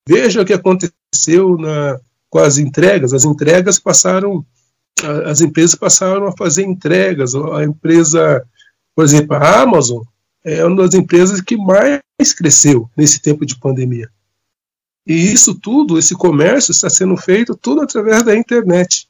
Veja 0.07 0.43
o 0.43 0.45
que 0.45 0.53
aconteceu 0.53 1.57
na, 1.59 2.01
com 2.31 2.39
as 2.39 2.57
entregas. 2.57 3.13
As 3.13 3.25
entregas 3.25 3.79
passaram, 3.79 4.47
as 5.27 5.41
empresas 5.41 5.75
passaram 5.75 6.27
a 6.27 6.37
fazer 6.37 6.63
entregas. 6.63 7.35
A 7.35 7.65
empresa, 7.65 8.43
por 8.95 9.05
exemplo, 9.05 9.37
a 9.37 9.61
Amazon 9.61 10.03
é 10.45 10.65
uma 10.65 10.85
das 10.85 10.95
empresas 10.95 11.41
que 11.41 11.57
mais 11.57 12.33
cresceu 12.35 12.89
nesse 12.97 13.21
tempo 13.21 13.45
de 13.45 13.59
pandemia. 13.59 14.09
E 15.07 15.33
isso 15.33 15.55
tudo, 15.55 15.99
esse 15.99 16.15
comércio 16.15 16.71
está 16.71 16.89
sendo 16.89 17.17
feito 17.17 17.57
tudo 17.57 17.83
através 17.83 18.23
da 18.23 18.37
internet. 18.37 19.09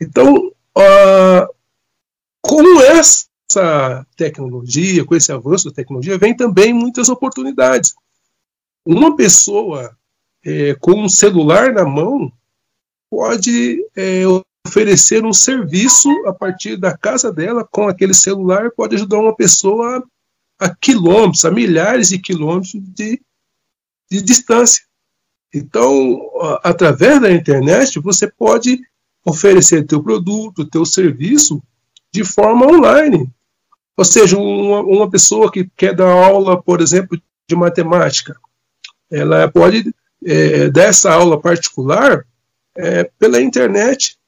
Então, 0.00 0.36
uh, 0.78 1.54
com 2.40 2.80
essa 2.80 4.06
tecnologia, 4.16 5.04
com 5.04 5.16
esse 5.16 5.32
avanço 5.32 5.68
da 5.68 5.74
tecnologia, 5.74 6.18
vem 6.18 6.36
também 6.36 6.72
muitas 6.72 7.08
oportunidades. 7.08 7.94
Uma 8.84 9.16
pessoa 9.16 9.96
é, 10.46 10.76
com 10.76 10.92
um 10.92 11.08
celular 11.08 11.72
na 11.72 11.84
mão 11.84 12.32
pode 13.10 13.84
é, 13.96 14.22
oferecer 14.64 15.24
um 15.24 15.32
serviço 15.32 16.08
a 16.24 16.32
partir 16.32 16.76
da 16.76 16.96
casa 16.96 17.32
dela 17.32 17.66
com 17.68 17.88
aquele 17.88 18.14
celular 18.14 18.70
pode 18.70 18.94
ajudar 18.94 19.18
uma 19.18 19.34
pessoa 19.34 20.06
a, 20.60 20.66
a 20.66 20.74
quilômetros, 20.76 21.44
a 21.44 21.50
milhares 21.50 22.10
de 22.10 22.18
quilômetros 22.20 22.74
de, 22.74 23.20
de 24.08 24.22
distância. 24.22 24.84
Então, 25.52 26.20
através 26.62 27.20
da 27.20 27.32
internet, 27.32 27.98
você 27.98 28.30
pode 28.30 28.80
oferecer 29.24 29.84
teu 29.84 30.00
produto, 30.00 30.68
teu 30.68 30.84
serviço 30.84 31.60
de 32.12 32.22
forma 32.22 32.66
online. 32.66 33.28
Ou 33.96 34.04
seja, 34.04 34.38
uma, 34.38 34.80
uma 34.80 35.10
pessoa 35.10 35.50
que 35.50 35.68
quer 35.76 35.94
dar 35.94 36.10
aula, 36.10 36.62
por 36.62 36.80
exemplo, 36.80 37.20
de 37.48 37.56
matemática, 37.56 38.38
ela 39.10 39.50
pode 39.50 39.92
é, 40.26 40.68
dar 40.68 40.84
essa 40.84 41.12
aula 41.12 41.40
particular 41.40 42.26
é, 42.76 43.04
pela 43.18 43.40
internet. 43.40 44.18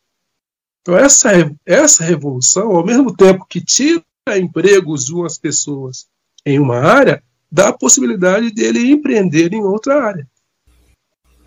Então, 0.80 0.96
essa, 0.96 1.30
essa 1.66 2.04
revolução, 2.04 2.76
ao 2.76 2.86
mesmo 2.86 3.14
tempo 3.14 3.44
que 3.46 3.60
tira 3.60 4.02
empregos 4.36 5.06
de 5.06 5.14
umas 5.14 5.36
pessoas 5.36 6.06
em 6.46 6.58
uma 6.58 6.78
área, 6.78 7.22
dá 7.50 7.68
a 7.68 7.76
possibilidade 7.76 8.50
dele 8.52 8.90
empreender 8.90 9.52
em 9.52 9.62
outra 9.62 10.02
área. 10.02 10.26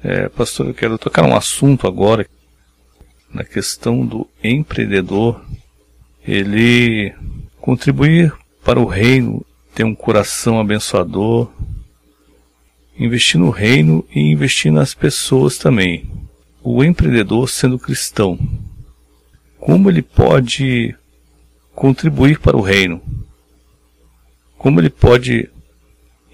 É, 0.03 0.27
pastor, 0.29 0.67
eu 0.67 0.73
quero 0.73 0.97
tocar 0.97 1.23
um 1.23 1.35
assunto 1.35 1.87
agora 1.87 2.27
na 3.33 3.43
questão 3.43 4.05
do 4.05 4.27
empreendedor. 4.43 5.43
Ele 6.27 7.13
contribuir 7.59 8.33
para 8.63 8.79
o 8.79 8.85
reino, 8.85 9.45
ter 9.73 9.83
um 9.83 9.95
coração 9.95 10.59
abençoador, 10.59 11.51
investir 13.01 13.39
no 13.39 13.49
reino 13.49 14.05
e 14.13 14.19
investir 14.19 14.71
nas 14.71 14.93
pessoas 14.93 15.57
também. 15.57 16.07
O 16.61 16.83
empreendedor 16.83 17.49
sendo 17.49 17.79
cristão, 17.79 18.37
como 19.59 19.89
ele 19.89 20.03
pode 20.03 20.95
contribuir 21.73 22.39
para 22.39 22.55
o 22.55 22.61
reino? 22.61 23.01
Como 24.55 24.79
ele 24.79 24.91
pode 24.91 25.49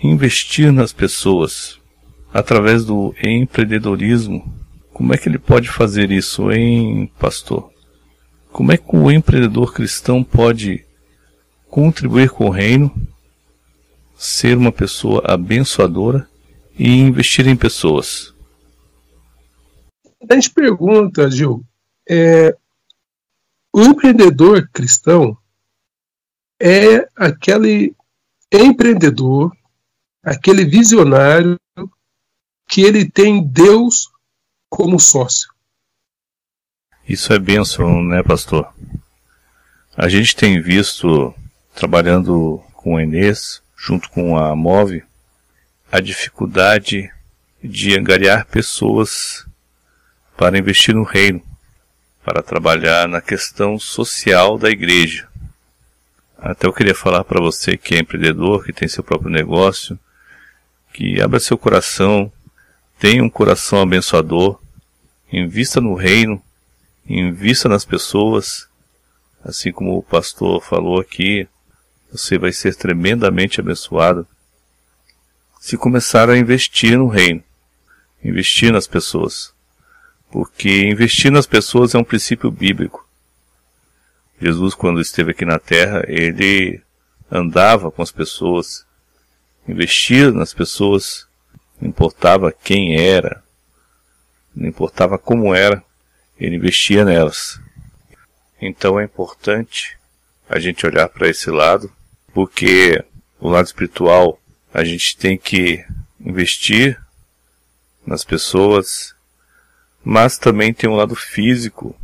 investir 0.03 0.73
nas 0.73 0.91
pessoas 0.91 1.79
através 2.33 2.83
do 2.83 3.15
empreendedorismo? 3.23 4.53
Como 4.91 5.13
é 5.13 5.17
que 5.17 5.29
ele 5.29 5.39
pode 5.39 5.69
fazer 5.69 6.11
isso, 6.11 6.51
hein, 6.51 7.09
pastor? 7.17 7.71
Como 8.51 8.73
é 8.73 8.77
que 8.77 8.93
o 8.93 9.09
empreendedor 9.09 9.73
cristão 9.73 10.21
pode 10.21 10.83
contribuir 11.69 12.29
com 12.29 12.47
o 12.47 12.49
reino, 12.49 12.93
ser 14.17 14.57
uma 14.57 14.71
pessoa 14.71 15.21
abençoadora 15.25 16.27
e 16.77 16.89
investir 16.89 17.47
em 17.47 17.55
pessoas? 17.55 18.33
A 20.29 20.35
gente 20.35 20.49
pergunta, 20.51 21.29
Gil, 21.31 21.63
é, 22.07 22.55
o 23.73 23.81
empreendedor 23.81 24.69
cristão 24.71 25.37
é 26.59 27.07
aquele 27.15 27.95
empreendedor, 28.51 29.55
aquele 30.23 30.65
visionário 30.65 31.57
que 32.67 32.81
ele 32.81 33.09
tem 33.09 33.45
Deus 33.45 34.09
como 34.69 34.99
sócio. 34.99 35.49
Isso 37.07 37.31
é 37.31 37.39
bênção, 37.39 38.03
né, 38.03 38.21
pastor? 38.21 38.73
A 39.95 40.09
gente 40.09 40.35
tem 40.35 40.61
visto, 40.61 41.33
trabalhando 41.73 42.61
com 42.73 42.95
o 42.95 42.99
Enes, 42.99 43.61
junto 43.75 44.09
com 44.09 44.37
a 44.37 44.55
Move, 44.55 45.03
a 45.91 45.99
dificuldade 45.99 47.09
de 47.63 47.97
angariar 47.97 48.45
pessoas 48.45 49.45
para 50.35 50.57
investir 50.57 50.93
no 50.93 51.03
reino, 51.03 51.41
para 52.23 52.43
trabalhar 52.43 53.07
na 53.07 53.21
questão 53.21 53.79
social 53.79 54.57
da 54.57 54.69
igreja. 54.69 55.27
Até 56.37 56.67
eu 56.67 56.73
queria 56.73 56.93
falar 56.93 57.23
para 57.23 57.41
você 57.41 57.77
que 57.77 57.95
é 57.95 57.99
empreendedor, 57.99 58.63
que 58.63 58.73
tem 58.73 58.87
seu 58.87 59.03
próprio 59.03 59.31
negócio, 59.31 59.97
que 60.93 61.21
abra 61.21 61.39
seu 61.39 61.57
coração, 61.57 62.31
tenha 62.99 63.23
um 63.23 63.29
coração 63.29 63.81
abençoador, 63.81 64.59
invista 65.31 65.79
no 65.79 65.95
reino, 65.95 66.41
invista 67.07 67.69
nas 67.69 67.85
pessoas, 67.85 68.67
assim 69.43 69.71
como 69.71 69.97
o 69.97 70.03
pastor 70.03 70.61
falou 70.61 70.99
aqui, 70.99 71.47
você 72.11 72.37
vai 72.37 72.51
ser 72.51 72.75
tremendamente 72.75 73.59
abençoado 73.59 74.27
se 75.67 75.75
começar 75.75 76.29
a 76.29 76.37
investir 76.37 76.97
no 76.97 77.09
reino, 77.09 77.43
investir 78.23 78.71
nas 78.71 78.87
pessoas. 78.87 79.53
Porque 80.31 80.85
investir 80.85 81.29
nas 81.29 81.45
pessoas 81.45 81.93
é 81.93 81.97
um 81.97 82.05
princípio 82.05 82.49
bíblico. 82.49 83.05
Jesus, 84.41 84.73
quando 84.73 85.01
esteve 85.01 85.31
aqui 85.31 85.43
na 85.43 85.59
terra, 85.59 86.05
ele 86.07 86.81
andava 87.29 87.91
com 87.91 88.01
as 88.01 88.13
pessoas, 88.13 88.85
investia 89.67 90.31
nas 90.31 90.53
pessoas, 90.53 91.27
não 91.81 91.89
importava 91.89 92.49
quem 92.49 92.97
era, 92.97 93.43
não 94.55 94.69
importava 94.69 95.17
como 95.17 95.53
era, 95.53 95.83
ele 96.39 96.55
investia 96.55 97.03
nelas. 97.03 97.59
Então 98.61 98.97
é 98.97 99.03
importante 99.03 99.99
a 100.47 100.59
gente 100.59 100.85
olhar 100.85 101.09
para 101.09 101.27
esse 101.27 101.51
lado, 101.51 101.91
porque 102.33 103.03
o 103.37 103.49
lado 103.49 103.65
espiritual 103.65 104.39
a 104.73 104.83
gente 104.83 105.17
tem 105.17 105.37
que 105.37 105.85
investir 106.19 107.01
nas 108.05 108.23
pessoas, 108.23 109.15
mas 110.03 110.37
também 110.37 110.73
tem 110.73 110.89
um 110.89 110.95
lado 110.95 111.15
físico, 111.15 111.95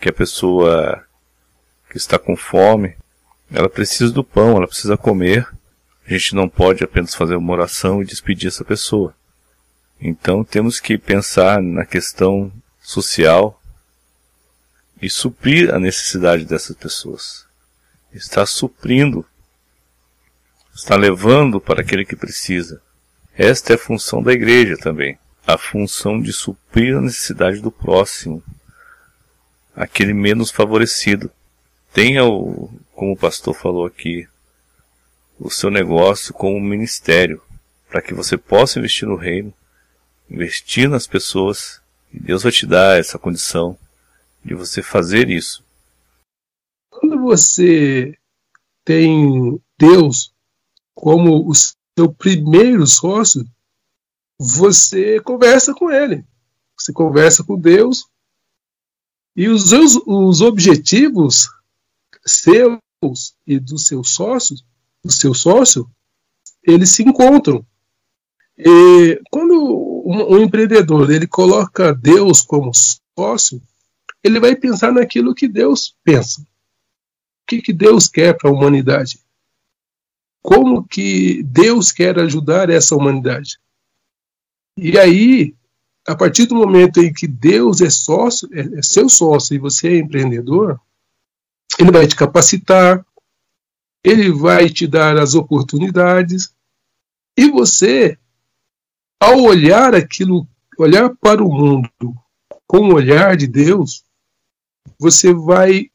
que 0.00 0.08
a 0.08 0.12
pessoa 0.12 1.04
que 1.88 1.96
está 1.96 2.18
com 2.18 2.36
fome, 2.36 2.96
ela 3.50 3.68
precisa 3.68 4.12
do 4.12 4.24
pão, 4.24 4.56
ela 4.56 4.66
precisa 4.66 4.96
comer. 4.96 5.48
A 6.06 6.12
gente 6.12 6.34
não 6.34 6.48
pode 6.48 6.82
apenas 6.82 7.14
fazer 7.14 7.36
uma 7.36 7.52
oração 7.52 8.02
e 8.02 8.06
despedir 8.06 8.48
essa 8.48 8.64
pessoa. 8.64 9.14
Então 10.00 10.44
temos 10.44 10.80
que 10.80 10.98
pensar 10.98 11.62
na 11.62 11.86
questão 11.86 12.52
social 12.82 13.60
e 15.00 15.08
suprir 15.08 15.72
a 15.72 15.78
necessidade 15.78 16.44
dessas 16.44 16.76
pessoas. 16.76 17.46
Está 18.12 18.44
suprindo, 18.44 19.24
está 20.74 20.96
levando 20.96 21.60
para 21.60 21.80
aquele 21.80 22.04
que 22.04 22.16
precisa. 22.16 22.82
Esta 23.36 23.72
é 23.72 23.76
a 23.76 23.78
função 23.78 24.22
da 24.22 24.32
igreja 24.32 24.76
também 24.76 25.18
a 25.46 25.58
função 25.58 26.20
de 26.20 26.32
suprir 26.32 26.96
a 26.96 27.00
necessidade 27.00 27.60
do 27.60 27.70
próximo, 27.70 28.42
aquele 29.74 30.14
menos 30.14 30.50
favorecido. 30.50 31.30
Tenha, 31.92 32.24
o, 32.24 32.70
como 32.92 33.12
o 33.12 33.16
pastor 33.16 33.54
falou 33.54 33.86
aqui, 33.86 34.26
o 35.38 35.50
seu 35.50 35.70
negócio 35.70 36.32
como 36.32 36.58
ministério, 36.60 37.42
para 37.88 38.00
que 38.00 38.14
você 38.14 38.36
possa 38.36 38.78
investir 38.78 39.06
no 39.06 39.16
reino, 39.16 39.52
investir 40.30 40.88
nas 40.88 41.06
pessoas, 41.06 41.80
e 42.12 42.18
Deus 42.18 42.42
vai 42.42 42.52
te 42.52 42.66
dar 42.66 42.98
essa 42.98 43.18
condição 43.18 43.78
de 44.44 44.54
você 44.54 44.82
fazer 44.82 45.28
isso. 45.28 45.62
Quando 46.90 47.20
você 47.20 48.16
tem 48.84 49.60
Deus 49.78 50.33
como 51.04 51.46
o 51.46 51.52
seu 51.54 52.10
primeiro 52.16 52.86
sócio, 52.86 53.46
você 54.40 55.20
conversa 55.20 55.74
com 55.74 55.90
ele. 55.90 56.24
Você 56.80 56.94
conversa 56.94 57.44
com 57.44 57.60
Deus 57.60 58.06
e 59.36 59.50
os, 59.50 59.68
seus, 59.68 59.96
os 60.06 60.40
objetivos 60.40 61.46
seus 62.26 62.78
e 63.46 63.58
dos 63.58 63.86
seus 63.86 64.14
sócios, 64.14 64.64
do 65.04 65.12
seu 65.12 65.34
sócio, 65.34 65.86
eles 66.62 66.92
se 66.92 67.02
encontram. 67.02 67.66
E 68.56 69.20
quando 69.30 69.52
um, 70.06 70.36
um 70.36 70.38
empreendedor 70.38 71.10
ele 71.10 71.26
coloca 71.26 71.92
Deus 71.92 72.40
como 72.40 72.72
sócio, 72.72 73.60
ele 74.22 74.40
vai 74.40 74.56
pensar 74.56 74.90
naquilo 74.90 75.34
que 75.34 75.48
Deus 75.48 75.94
pensa. 76.02 76.40
O 76.40 76.46
que, 77.46 77.60
que 77.60 77.74
Deus 77.74 78.08
quer 78.08 78.34
para 78.38 78.48
a 78.48 78.52
humanidade? 78.54 79.22
Como 80.44 80.86
que 80.86 81.42
Deus 81.42 81.90
quer 81.90 82.18
ajudar 82.18 82.68
essa 82.68 82.94
humanidade? 82.94 83.58
E 84.76 84.98
aí, 84.98 85.54
a 86.06 86.14
partir 86.14 86.44
do 86.44 86.54
momento 86.54 87.00
em 87.00 87.10
que 87.10 87.26
Deus 87.26 87.80
é 87.80 87.88
sócio, 87.88 88.46
é, 88.52 88.78
é 88.78 88.82
seu 88.82 89.08
sócio 89.08 89.54
e 89.54 89.58
você 89.58 89.88
é 89.88 89.96
empreendedor, 89.96 90.78
ele 91.78 91.90
vai 91.90 92.06
te 92.06 92.14
capacitar, 92.14 93.02
ele 94.04 94.30
vai 94.30 94.68
te 94.68 94.86
dar 94.86 95.16
as 95.16 95.34
oportunidades, 95.34 96.54
e 97.38 97.50
você, 97.50 98.18
ao 99.18 99.40
olhar 99.40 99.94
aquilo, 99.94 100.46
olhar 100.78 101.08
para 101.16 101.42
o 101.42 101.50
mundo 101.50 101.88
com 102.66 102.90
o 102.90 102.94
olhar 102.94 103.34
de 103.34 103.46
Deus, 103.46 104.04
você 104.98 105.32
vai 105.32 105.90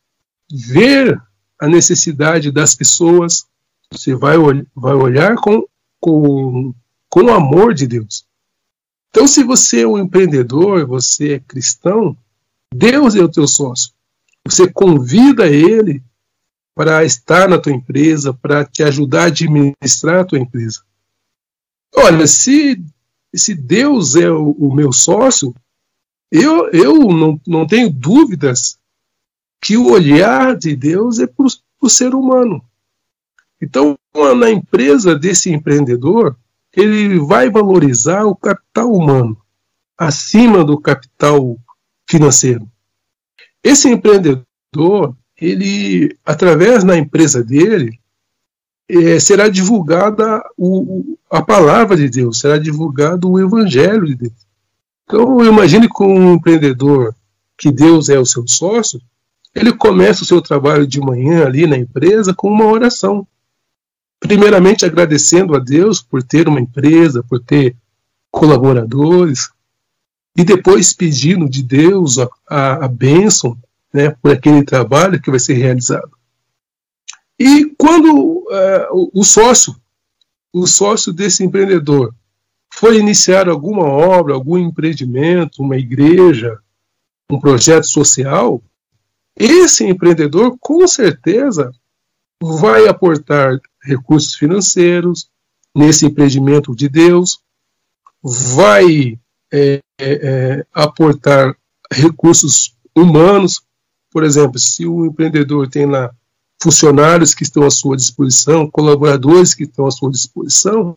ver 0.51 1.21
a 1.61 1.67
necessidade 1.67 2.51
das 2.51 2.73
pessoas, 2.73 3.48
você 3.91 4.15
vai, 4.15 4.37
vai 4.75 4.93
olhar 4.93 5.35
com, 5.35 5.65
com, 5.99 6.73
com 7.09 7.23
o 7.23 7.33
amor 7.33 7.73
de 7.73 7.87
Deus. 7.87 8.25
Então, 9.09 9.27
se 9.27 9.43
você 9.43 9.81
é 9.81 9.87
um 9.87 9.97
empreendedor, 9.97 10.85
você 10.85 11.33
é 11.33 11.39
cristão, 11.39 12.15
Deus 12.73 13.15
é 13.15 13.21
o 13.21 13.29
teu 13.29 13.47
sócio. 13.47 13.91
Você 14.45 14.71
convida 14.71 15.47
ele 15.47 16.03
para 16.75 17.03
estar 17.03 17.49
na 17.49 17.57
tua 17.57 17.73
empresa, 17.73 18.33
para 18.33 18.63
te 18.63 18.83
ajudar 18.83 19.23
a 19.23 19.25
administrar 19.25 20.21
a 20.21 20.25
tua 20.25 20.39
empresa. 20.39 20.81
Olha, 21.95 22.27
se, 22.27 22.81
se 23.33 23.55
Deus 23.55 24.15
é 24.15 24.29
o, 24.29 24.51
o 24.51 24.73
meu 24.73 24.93
sócio, 24.93 25.53
eu, 26.31 26.69
eu 26.69 26.99
não, 26.99 27.41
não 27.45 27.67
tenho 27.67 27.89
dúvidas 27.89 28.77
que 29.61 29.75
o 29.75 29.91
olhar 29.91 30.55
de 30.55 30.75
Deus 30.75 31.19
é 31.19 31.27
para 31.27 31.45
o 31.81 31.89
ser 31.89 32.13
humano. 32.13 32.63
Então, 33.61 33.97
na 34.37 34.49
empresa 34.49 35.17
desse 35.17 35.51
empreendedor, 35.51 36.35
ele 36.75 37.19
vai 37.19 37.49
valorizar 37.49 38.25
o 38.25 38.35
capital 38.35 38.91
humano 38.91 39.37
acima 39.97 40.63
do 40.63 40.79
capital 40.79 41.57
financeiro. 42.09 42.67
Esse 43.63 43.89
empreendedor, 43.89 45.15
ele, 45.39 46.17
através 46.25 46.83
da 46.83 46.97
empresa 46.97 47.43
dele, 47.43 47.99
é, 48.87 49.19
será 49.19 49.49
divulgada 49.49 50.41
o, 50.57 51.17
a 51.29 51.41
palavra 51.41 51.95
de 51.97 52.09
Deus, 52.09 52.39
será 52.39 52.57
divulgado 52.57 53.29
o 53.29 53.39
evangelho 53.39 54.05
de 54.05 54.15
Deus. 54.15 54.47
Então, 55.03 55.43
imagine 55.43 55.87
com 55.87 56.07
um 56.07 56.33
empreendedor 56.33 57.13
que 57.57 57.71
Deus 57.71 58.09
é 58.09 58.17
o 58.17 58.25
seu 58.25 58.47
sócio, 58.47 59.01
ele 59.53 59.73
começa 59.73 60.23
o 60.23 60.25
seu 60.25 60.41
trabalho 60.41 60.87
de 60.87 61.01
manhã 61.01 61.45
ali 61.45 61.67
na 61.67 61.77
empresa 61.77 62.33
com 62.33 62.49
uma 62.49 62.65
oração. 62.65 63.27
Primeiramente 64.29 64.85
agradecendo 64.85 65.55
a 65.55 65.59
Deus 65.59 66.03
por 66.03 66.21
ter 66.21 66.47
uma 66.47 66.59
empresa, 66.59 67.23
por 67.23 67.39
ter 67.39 67.75
colaboradores, 68.29 69.49
e 70.37 70.43
depois 70.43 70.93
pedindo 70.93 71.49
de 71.49 71.63
Deus 71.63 72.19
a, 72.19 72.29
a, 72.47 72.85
a 72.85 72.87
bênção 72.87 73.57
né, 73.91 74.11
por 74.21 74.31
aquele 74.31 74.63
trabalho 74.63 75.19
que 75.19 75.31
vai 75.31 75.39
ser 75.39 75.55
realizado. 75.55 76.11
E 77.39 77.73
quando 77.75 78.13
uh, 78.13 78.85
o, 78.91 79.21
o 79.21 79.23
sócio, 79.23 79.75
o 80.53 80.67
sócio 80.67 81.11
desse 81.11 81.43
empreendedor, 81.43 82.13
foi 82.71 82.99
iniciar 82.99 83.49
alguma 83.49 83.85
obra, 83.85 84.35
algum 84.35 84.59
empreendimento, 84.59 85.63
uma 85.63 85.75
igreja, 85.75 86.59
um 87.31 87.39
projeto 87.39 87.87
social, 87.87 88.61
esse 89.35 89.83
empreendedor 89.85 90.55
com 90.59 90.87
certeza 90.87 91.71
vai 92.39 92.87
aportar 92.87 93.59
recursos 93.89 94.35
financeiros 94.35 95.29
nesse 95.75 96.05
empreendimento 96.05 96.75
de 96.75 96.87
Deus, 96.87 97.39
vai 98.23 99.19
é, 99.51 99.79
é, 99.99 100.65
aportar 100.73 101.55
recursos 101.91 102.75
humanos. 102.95 103.61
Por 104.11 104.23
exemplo, 104.23 104.59
se 104.59 104.85
o 104.85 105.05
empreendedor 105.05 105.69
tem 105.69 105.85
lá 105.85 106.11
funcionários 106.61 107.33
que 107.33 107.43
estão 107.43 107.63
à 107.63 107.69
sua 107.69 107.95
disposição, 107.95 108.69
colaboradores 108.69 109.53
que 109.53 109.63
estão 109.63 109.85
à 109.85 109.91
sua 109.91 110.11
disposição, 110.11 110.95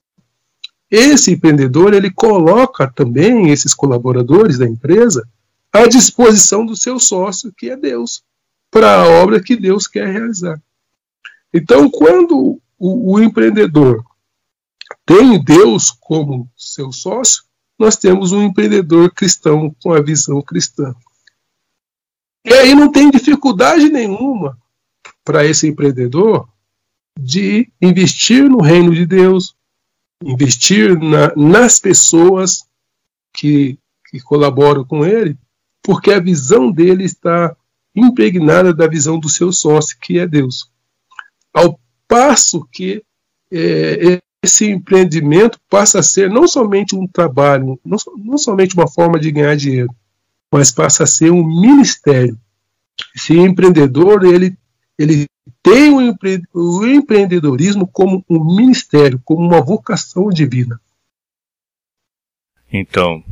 esse 0.90 1.32
empreendedor 1.32 1.94
ele 1.94 2.10
coloca 2.10 2.90
também 2.92 3.50
esses 3.50 3.72
colaboradores 3.72 4.58
da 4.58 4.66
empresa 4.66 5.26
à 5.72 5.86
disposição 5.86 6.66
do 6.66 6.76
seu 6.76 6.98
sócio, 6.98 7.52
que 7.56 7.70
é 7.70 7.76
Deus, 7.76 8.22
para 8.70 9.00
a 9.00 9.08
obra 9.08 9.42
que 9.42 9.56
Deus 9.56 9.86
quer 9.86 10.06
realizar. 10.12 10.60
Então, 11.52 11.90
quando 11.90 12.60
o, 12.84 13.14
o 13.14 13.22
empreendedor 13.22 14.04
tem 15.06 15.40
Deus 15.42 15.92
como 15.92 16.50
seu 16.56 16.90
sócio, 16.90 17.44
nós 17.78 17.96
temos 17.96 18.32
um 18.32 18.42
empreendedor 18.42 19.12
cristão 19.14 19.72
com 19.80 19.92
a 19.92 20.02
visão 20.02 20.42
cristã. 20.42 20.92
E 22.44 22.52
aí 22.52 22.74
não 22.74 22.90
tem 22.90 23.08
dificuldade 23.08 23.88
nenhuma 23.88 24.58
para 25.24 25.46
esse 25.46 25.68
empreendedor 25.68 26.48
de 27.16 27.70
investir 27.80 28.50
no 28.50 28.60
reino 28.60 28.92
de 28.92 29.06
Deus, 29.06 29.54
investir 30.24 30.98
na, 30.98 31.32
nas 31.36 31.78
pessoas 31.78 32.64
que, 33.32 33.78
que 34.10 34.20
colaboram 34.20 34.84
com 34.84 35.06
ele, 35.06 35.38
porque 35.80 36.10
a 36.10 36.18
visão 36.18 36.72
dele 36.72 37.04
está 37.04 37.56
impregnada 37.94 38.74
da 38.74 38.88
visão 38.88 39.20
do 39.20 39.28
seu 39.28 39.52
sócio, 39.52 39.96
que 40.00 40.18
é 40.18 40.26
Deus. 40.26 40.68
Ao 41.54 41.78
passo 42.12 42.68
que 42.70 43.02
é, 43.50 44.20
esse 44.44 44.68
empreendimento 44.68 45.58
passa 45.70 46.00
a 46.00 46.02
ser 46.02 46.28
não 46.28 46.46
somente 46.46 46.94
um 46.94 47.06
trabalho, 47.06 47.80
não, 47.82 47.96
não 48.18 48.36
somente 48.36 48.74
uma 48.74 48.86
forma 48.86 49.18
de 49.18 49.32
ganhar 49.32 49.56
dinheiro, 49.56 49.88
mas 50.52 50.70
passa 50.70 51.04
a 51.04 51.06
ser 51.06 51.32
um 51.32 51.42
ministério. 51.42 52.38
Esse 53.16 53.32
empreendedor, 53.32 54.26
ele, 54.26 54.54
ele 54.98 55.26
tem 55.62 55.90
o, 55.90 56.02
empre, 56.02 56.42
o 56.52 56.84
empreendedorismo 56.84 57.86
como 57.86 58.22
um 58.28 58.56
ministério, 58.56 59.18
como 59.24 59.46
uma 59.46 59.62
vocação 59.62 60.28
divina. 60.28 60.78
Então, 62.70 63.24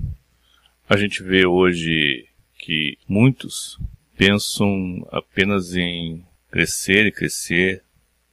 a 0.89 0.97
gente 0.97 1.23
vê 1.23 1.45
hoje 1.45 2.27
que 2.59 2.97
muitos 3.07 3.79
pensam 4.17 5.07
apenas 5.13 5.75
em 5.75 6.25
crescer 6.51 7.05
e 7.05 7.13
crescer, 7.13 7.85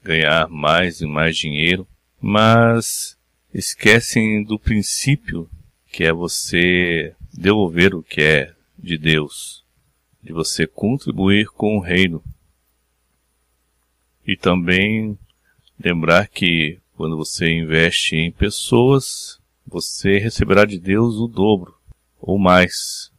ganhar 0.07 0.47
mais 0.47 1.01
e 1.01 1.05
mais 1.05 1.37
dinheiro, 1.37 1.87
mas 2.19 3.17
esquecem 3.53 4.43
do 4.43 4.57
princípio 4.57 5.49
que 5.91 6.03
é 6.03 6.13
você 6.13 7.13
devolver 7.33 7.93
o 7.93 8.01
que 8.01 8.21
é 8.21 8.55
de 8.77 8.97
Deus, 8.97 9.65
de 10.23 10.31
você 10.31 10.65
contribuir 10.65 11.47
com 11.47 11.77
o 11.77 11.81
reino. 11.81 12.23
E 14.25 14.35
também 14.35 15.17
lembrar 15.79 16.27
que 16.27 16.79
quando 16.95 17.17
você 17.17 17.49
investe 17.51 18.15
em 18.15 18.31
pessoas, 18.31 19.39
você 19.65 20.17
receberá 20.17 20.65
de 20.65 20.79
Deus 20.79 21.15
o 21.15 21.27
dobro 21.27 21.75
ou 22.19 22.39
mais. 22.39 23.11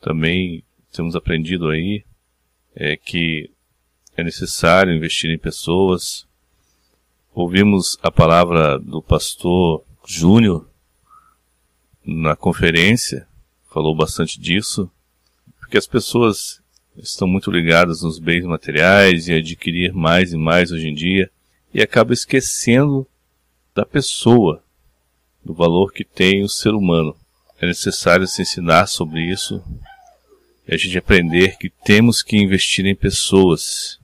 Também 0.00 0.62
temos 0.92 1.16
aprendido 1.16 1.68
aí 1.68 2.04
é 2.74 2.94
que 2.94 3.50
é 4.16 4.24
necessário 4.24 4.94
investir 4.94 5.30
em 5.30 5.38
pessoas, 5.38 6.26
Ouvimos 7.36 7.98
a 8.02 8.10
palavra 8.10 8.78
do 8.78 9.02
pastor 9.02 9.84
Júnior 10.06 10.66
na 12.02 12.34
conferência, 12.34 13.28
falou 13.70 13.94
bastante 13.94 14.40
disso, 14.40 14.90
porque 15.60 15.76
as 15.76 15.86
pessoas 15.86 16.62
estão 16.96 17.28
muito 17.28 17.50
ligadas 17.50 18.00
nos 18.00 18.18
bens 18.18 18.46
materiais 18.46 19.28
e 19.28 19.34
adquirir 19.34 19.92
mais 19.92 20.32
e 20.32 20.38
mais 20.38 20.72
hoje 20.72 20.88
em 20.88 20.94
dia 20.94 21.30
e 21.74 21.82
acabam 21.82 22.14
esquecendo 22.14 23.06
da 23.74 23.84
pessoa, 23.84 24.64
do 25.44 25.52
valor 25.52 25.92
que 25.92 26.04
tem 26.06 26.42
o 26.42 26.48
ser 26.48 26.70
humano. 26.70 27.14
É 27.60 27.66
necessário 27.66 28.26
se 28.26 28.40
ensinar 28.40 28.86
sobre 28.86 29.20
isso 29.30 29.62
e 30.66 30.74
a 30.74 30.78
gente 30.78 30.96
aprender 30.96 31.58
que 31.58 31.68
temos 31.68 32.22
que 32.22 32.38
investir 32.38 32.86
em 32.86 32.96
pessoas. 32.96 34.00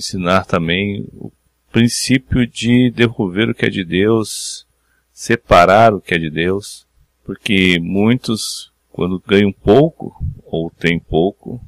Ensinar 0.00 0.46
também 0.46 1.06
o 1.12 1.30
princípio 1.70 2.46
de 2.46 2.90
devolver 2.90 3.50
o 3.50 3.54
que 3.54 3.66
é 3.66 3.68
de 3.68 3.84
Deus, 3.84 4.66
separar 5.12 5.92
o 5.92 6.00
que 6.00 6.14
é 6.14 6.18
de 6.18 6.30
Deus, 6.30 6.86
porque 7.22 7.78
muitos, 7.78 8.72
quando 8.90 9.22
ganham 9.26 9.52
pouco 9.52 10.16
ou 10.46 10.70
têm 10.70 10.98
pouco, 10.98 11.60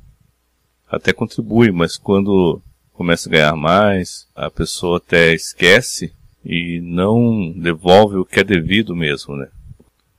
até 0.88 1.12
contribuem, 1.12 1.70
mas 1.70 1.98
quando 1.98 2.62
começa 2.94 3.28
a 3.28 3.32
ganhar 3.32 3.54
mais, 3.54 4.26
a 4.34 4.50
pessoa 4.50 4.96
até 4.96 5.34
esquece 5.34 6.10
e 6.42 6.80
não 6.80 7.52
devolve 7.52 8.16
o 8.16 8.24
que 8.24 8.40
é 8.40 8.44
devido 8.44 8.96
mesmo, 8.96 9.36
né? 9.36 9.50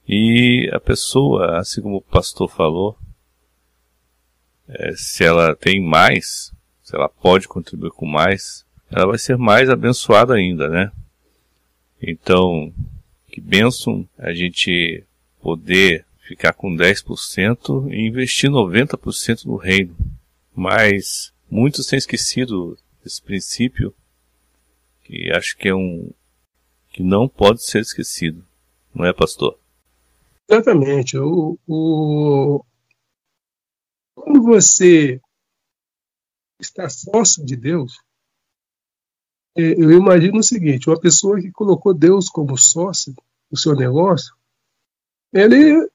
E 0.07 0.69
a 0.71 0.79
pessoa, 0.79 1.57
assim 1.57 1.81
como 1.81 1.95
o 1.95 2.01
pastor 2.01 2.47
falou, 2.47 2.95
é, 4.67 4.93
se 4.95 5.23
ela 5.23 5.55
tem 5.55 5.81
mais, 5.81 6.52
se 6.93 6.95
ela 6.95 7.09
pode 7.09 7.47
contribuir 7.47 7.89
com 7.89 8.05
mais, 8.05 8.63
ela 8.91 9.07
vai 9.07 9.17
ser 9.17 9.35
mais 9.35 9.67
abençoada 9.67 10.35
ainda, 10.35 10.69
né? 10.69 10.91
Então, 11.99 12.71
que 13.29 13.41
bênção 13.41 14.07
a 14.15 14.31
gente 14.31 15.03
poder 15.41 16.05
ficar 16.19 16.53
com 16.53 16.75
10% 16.75 17.91
e 17.91 18.07
investir 18.07 18.49
90% 18.49 19.45
no 19.45 19.55
reino. 19.55 19.95
Mas 20.55 21.33
muitos 21.49 21.87
têm 21.87 21.97
esquecido 21.97 22.77
esse 23.03 23.19
princípio 23.19 23.93
que 25.03 25.31
acho 25.31 25.57
que 25.57 25.69
é 25.69 25.75
um 25.75 26.11
que 26.91 27.01
não 27.01 27.27
pode 27.27 27.63
ser 27.63 27.81
esquecido, 27.81 28.45
não 28.93 29.03
é, 29.03 29.11
pastor? 29.11 29.57
Exatamente. 30.47 31.17
O, 31.17 31.57
o... 31.67 32.63
Quando 34.13 34.43
você 34.43 35.19
está 36.59 36.89
sócio 36.89 37.45
de 37.45 37.55
Deus, 37.55 37.93
é, 39.55 39.73
eu 39.73 39.91
imagino 39.91 40.39
o 40.39 40.43
seguinte: 40.43 40.89
uma 40.89 40.99
pessoa 40.99 41.39
que 41.39 41.51
colocou 41.51 41.93
Deus 41.93 42.29
como 42.29 42.57
sócio 42.57 43.13
do 43.51 43.57
seu 43.57 43.75
negócio, 43.75 44.35
ele, 45.31 45.87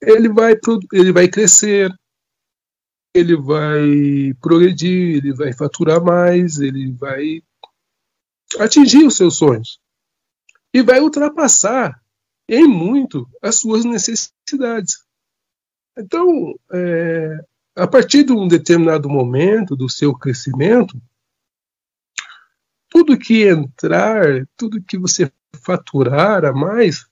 ele, 0.00 0.28
vai, 0.28 0.54
ele 0.92 1.12
vai 1.12 1.28
crescer, 1.28 1.92
ele 3.14 3.36
vai 3.36 4.34
progredir, 4.40 5.16
ele 5.16 5.34
vai 5.34 5.52
faturar 5.52 6.02
mais, 6.02 6.58
ele 6.58 6.92
vai 6.92 7.42
atingir 8.58 9.04
os 9.04 9.16
seus 9.16 9.36
sonhos 9.36 9.80
e 10.74 10.82
vai 10.82 11.00
ultrapassar 11.00 12.00
em 12.48 12.66
muito 12.66 13.28
as 13.42 13.56
suas 13.56 13.84
necessidades. 13.84 15.04
Então, 15.96 16.54
é, 16.72 17.44
a 17.74 17.86
partir 17.86 18.24
de 18.24 18.32
um 18.32 18.46
determinado 18.46 19.08
momento 19.08 19.74
do 19.74 19.88
seu 19.88 20.14
crescimento, 20.14 21.00
tudo 22.88 23.18
que 23.18 23.48
entrar, 23.48 24.46
tudo 24.56 24.82
que 24.82 24.98
você 24.98 25.32
faturar 25.64 26.44
a 26.44 26.52
mais, 26.52 27.06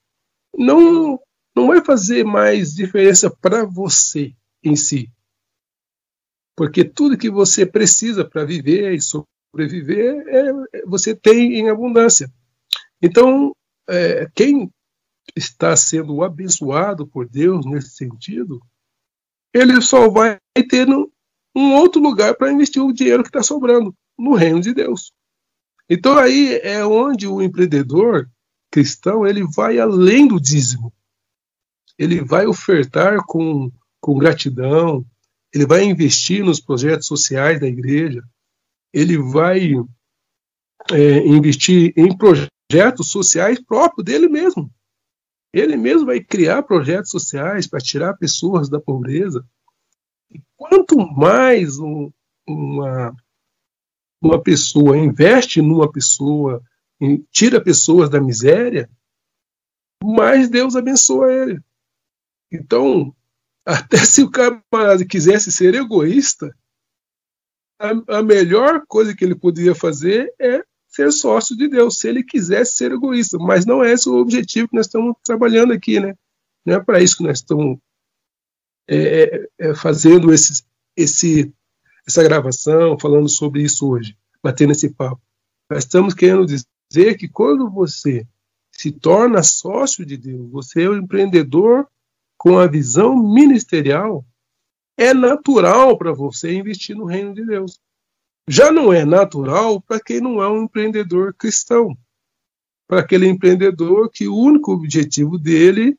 não, 0.56 1.18
não 1.56 1.68
vai 1.68 1.82
fazer 1.82 2.24
mais 2.24 2.74
diferença 2.74 3.30
para 3.30 3.64
você 3.64 4.34
em 4.62 4.76
si. 4.76 5.10
Porque 6.54 6.84
tudo 6.84 7.16
que 7.16 7.30
você 7.30 7.64
precisa 7.64 8.22
para 8.24 8.44
viver 8.44 8.92
e 8.92 9.00
sobreviver, 9.00 10.22
é, 10.28 10.84
você 10.84 11.14
tem 11.14 11.54
em 11.54 11.70
abundância. 11.70 12.30
Então, 13.00 13.56
é, 13.88 14.28
quem 14.34 14.70
está 15.34 15.74
sendo 15.74 16.22
abençoado 16.22 17.06
por 17.06 17.26
Deus 17.26 17.64
nesse 17.64 17.90
sentido, 17.90 18.60
ele 19.52 19.80
só 19.80 20.08
vai 20.08 20.38
ter 20.68 20.88
um, 20.88 21.74
outro 21.74 22.00
lugar 22.00 22.34
para 22.34 22.52
investir 22.52 22.82
o 22.82 22.92
dinheiro 22.92 23.22
que 23.22 23.28
está 23.28 23.42
sobrando 23.42 23.94
no 24.18 24.34
reino 24.34 24.60
de 24.60 24.72
Deus. 24.72 25.12
Então 25.88 26.16
aí 26.16 26.60
é 26.62 26.84
onde 26.84 27.26
o 27.26 27.42
empreendedor 27.42 28.28
cristão 28.70 29.26
ele 29.26 29.44
vai 29.44 29.78
além 29.78 30.28
do 30.28 30.40
dízimo. 30.40 30.92
Ele 31.98 32.22
vai 32.22 32.46
ofertar 32.46 33.18
com, 33.26 33.70
com 34.00 34.16
gratidão, 34.16 35.04
ele 35.52 35.66
vai 35.66 35.82
investir 35.84 36.44
nos 36.44 36.60
projetos 36.60 37.06
sociais 37.06 37.60
da 37.60 37.66
igreja, 37.66 38.22
ele 38.92 39.18
vai 39.18 39.72
é, 40.92 41.26
investir 41.26 41.92
em 41.96 42.16
projetos 42.16 43.10
sociais 43.10 43.60
próprios 43.60 44.04
dele 44.04 44.28
mesmo. 44.28 44.72
Ele 45.52 45.76
mesmo 45.76 46.06
vai 46.06 46.20
criar 46.20 46.62
projetos 46.62 47.10
sociais 47.10 47.66
para 47.66 47.80
tirar 47.80 48.16
pessoas 48.16 48.68
da 48.68 48.80
pobreza. 48.80 49.44
E 50.30 50.40
quanto 50.56 50.96
mais 50.96 51.78
um, 51.78 52.12
uma, 52.46 53.14
uma 54.22 54.40
pessoa 54.40 54.96
investe 54.96 55.60
numa 55.60 55.90
pessoa, 55.90 56.62
tira 57.30 57.60
pessoas 57.60 58.08
da 58.08 58.20
miséria, 58.20 58.88
mais 60.02 60.48
Deus 60.48 60.76
abençoa 60.76 61.32
ele. 61.32 61.60
Então, 62.52 63.14
até 63.66 63.98
se 63.98 64.22
o 64.22 64.30
camarada 64.30 65.04
quisesse 65.04 65.50
ser 65.50 65.74
egoísta, 65.74 66.54
a, 67.80 68.18
a 68.18 68.22
melhor 68.22 68.84
coisa 68.86 69.16
que 69.16 69.24
ele 69.24 69.34
poderia 69.34 69.74
fazer 69.74 70.32
é 70.38 70.62
ser 70.90 71.12
sócio 71.12 71.56
de 71.56 71.68
Deus, 71.68 71.98
se 71.98 72.08
ele 72.08 72.22
quisesse 72.22 72.76
ser 72.76 72.92
egoísta. 72.92 73.38
Mas 73.38 73.64
não 73.64 73.82
é 73.82 73.92
esse 73.92 74.08
o 74.08 74.16
objetivo 74.16 74.68
que 74.68 74.76
nós 74.76 74.86
estamos 74.86 75.14
trabalhando 75.24 75.72
aqui, 75.72 76.00
né? 76.00 76.14
Não 76.66 76.74
é 76.74 76.80
para 76.80 77.00
isso 77.00 77.16
que 77.16 77.22
nós 77.22 77.38
estamos 77.38 77.78
é, 78.88 78.96
é, 78.96 79.48
é, 79.58 79.74
fazendo 79.74 80.32
esse, 80.32 80.64
esse, 80.96 81.52
essa 82.06 82.22
gravação, 82.22 82.98
falando 82.98 83.28
sobre 83.28 83.62
isso 83.62 83.88
hoje, 83.88 84.16
batendo 84.42 84.72
esse 84.72 84.90
papo. 84.90 85.22
Nós 85.70 85.84
estamos 85.84 86.12
querendo 86.12 86.44
dizer 86.44 87.16
que 87.16 87.28
quando 87.28 87.70
você 87.70 88.26
se 88.72 88.90
torna 88.90 89.42
sócio 89.42 90.04
de 90.04 90.16
Deus, 90.16 90.50
você 90.50 90.82
é 90.82 90.90
um 90.90 90.96
empreendedor 90.96 91.86
com 92.36 92.58
a 92.58 92.66
visão 92.66 93.16
ministerial, 93.16 94.24
é 94.96 95.14
natural 95.14 95.96
para 95.96 96.12
você 96.12 96.52
investir 96.52 96.96
no 96.96 97.04
reino 97.04 97.32
de 97.32 97.44
Deus 97.46 97.78
já 98.50 98.72
não 98.72 98.92
é 98.92 99.04
natural 99.04 99.80
para 99.80 100.00
quem 100.00 100.20
não 100.20 100.42
é 100.42 100.48
um 100.48 100.64
empreendedor 100.64 101.32
cristão. 101.34 101.96
Para 102.88 102.98
aquele 102.98 103.28
empreendedor 103.28 104.10
que 104.10 104.26
o 104.26 104.36
único 104.36 104.72
objetivo 104.72 105.38
dele 105.38 105.96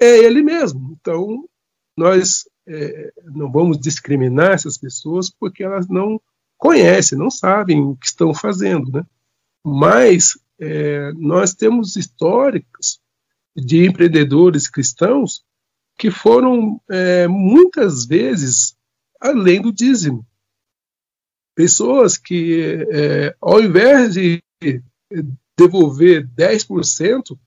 é 0.00 0.16
ele 0.20 0.42
mesmo. 0.42 0.96
Então, 0.98 1.46
nós 1.94 2.48
é, 2.66 3.12
não 3.26 3.52
vamos 3.52 3.78
discriminar 3.78 4.52
essas 4.52 4.78
pessoas 4.78 5.28
porque 5.28 5.62
elas 5.62 5.88
não 5.88 6.18
conhecem, 6.56 7.18
não 7.18 7.30
sabem 7.30 7.82
o 7.82 7.94
que 7.94 8.06
estão 8.06 8.32
fazendo. 8.32 8.90
Né? 8.90 9.04
Mas 9.62 10.38
é, 10.58 11.12
nós 11.12 11.52
temos 11.52 11.96
históricos 11.96 12.98
de 13.54 13.84
empreendedores 13.84 14.68
cristãos 14.68 15.44
que 15.98 16.10
foram 16.10 16.80
é, 16.88 17.28
muitas 17.28 18.06
vezes 18.06 18.74
além 19.20 19.60
do 19.60 19.70
dízimo 19.70 20.24
pessoas 21.60 22.16
que, 22.16 22.86
é, 22.90 23.36
ao 23.38 23.60
invés 23.60 24.14
de 24.14 24.42
devolver 25.54 26.26
10% 26.28 27.38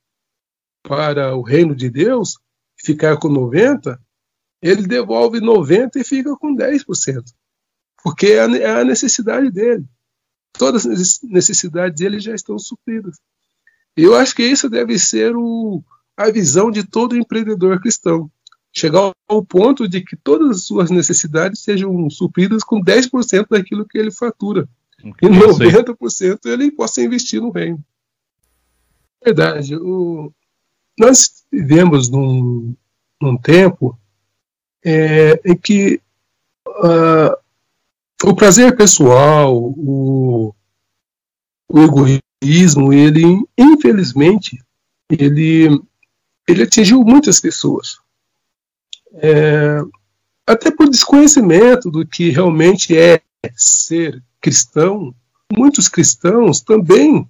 para 0.84 1.36
o 1.36 1.41
reino 1.41 1.76
de 1.76 1.89
Deus, 1.89 2.38
ficar 2.78 3.17
com 3.17 3.28
90%, 3.28 3.97
ele 4.62 4.86
devolve 4.86 5.39
90% 5.39 5.95
e 5.95 6.04
fica 6.04 6.36
com 6.36 6.56
10%. 6.56 7.23
Porque 8.04 8.28
é, 8.28 8.36
é 8.36 8.82
a 8.82 8.86
necessidade 8.86 9.49
dele. 9.49 9.84
Todas 10.52 10.86
as 10.86 11.19
necessidades 11.23 11.99
dele 11.99 12.19
já 12.19 12.36
estão 12.36 12.60
supridas. 12.60 13.17
Eu 13.97 14.15
acho 14.15 14.36
que 14.36 14.43
isso 14.43 14.69
deve 14.69 14.99
ser 14.99 15.36
o, 15.36 15.84
a 16.15 16.30
visão 16.30 16.69
de 16.69 16.84
todo 16.84 17.17
empreendedor 17.17 17.82
cristão 17.82 18.32
chegar 18.74 19.12
ao 19.28 19.46
ponto 19.46 19.88
de 19.88 20.02
que 20.02 20.16
todas 20.16 20.58
as 20.58 20.64
suas 20.64 20.90
necessidades 20.90 21.62
sejam 21.62 22.10
supridas 22.10 22.64
com 22.64 22.84
10% 22.84 23.48
daquilo 23.50 23.88
que 23.88 24.00
ele 24.00 24.12
fatura. 24.12 24.68
E 25.22 25.28
90% 25.28 26.40
ele 26.46 26.72
possa 26.72 27.02
investir 27.02 27.40
no 27.40 27.52
reino. 27.52 27.84
Verdade. 29.24 29.76
O, 29.76 30.34
nós 30.98 31.46
vivemos 31.52 32.10
num, 32.10 32.76
num 33.22 33.38
tempo 33.38 33.98
é, 34.84 35.40
em 35.46 35.56
que 35.56 36.02
uh, 36.68 37.38
o 38.24 38.36
prazer 38.36 38.76
pessoal, 38.76 39.56
o, 39.56 40.54
o 41.70 41.80
egoísmo, 41.80 42.92
ele, 42.92 43.24
infelizmente, 43.58 44.62
ele, 45.10 45.80
ele 46.48 46.64
atingiu 46.64 47.02
muitas 47.02 47.40
pessoas 47.40 48.03
é, 49.15 49.80
até 50.45 50.71
por 50.71 50.89
desconhecimento 50.89 51.89
do 51.89 52.06
que 52.06 52.30
realmente 52.30 52.97
é 52.97 53.21
ser 53.56 54.21
cristão, 54.41 55.13
muitos 55.52 55.88
cristãos 55.88 56.62
também 56.62 57.28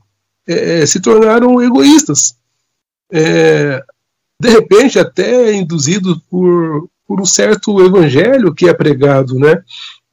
é, 0.48 0.82
é, 0.82 0.86
se 0.86 1.00
tornaram 1.00 1.62
egoístas. 1.62 2.38
É, 3.12 3.84
de 4.39 4.50
repente, 4.50 5.00
até 5.00 5.54
induzidos 5.54 6.17
por, 6.30 6.89
por 7.08 7.22
um 7.22 7.26
certo 7.26 7.80
evangelho 7.86 8.54
que 8.54 8.67
é 8.67 8.74
pregado, 8.74 9.36
né? 9.36 9.63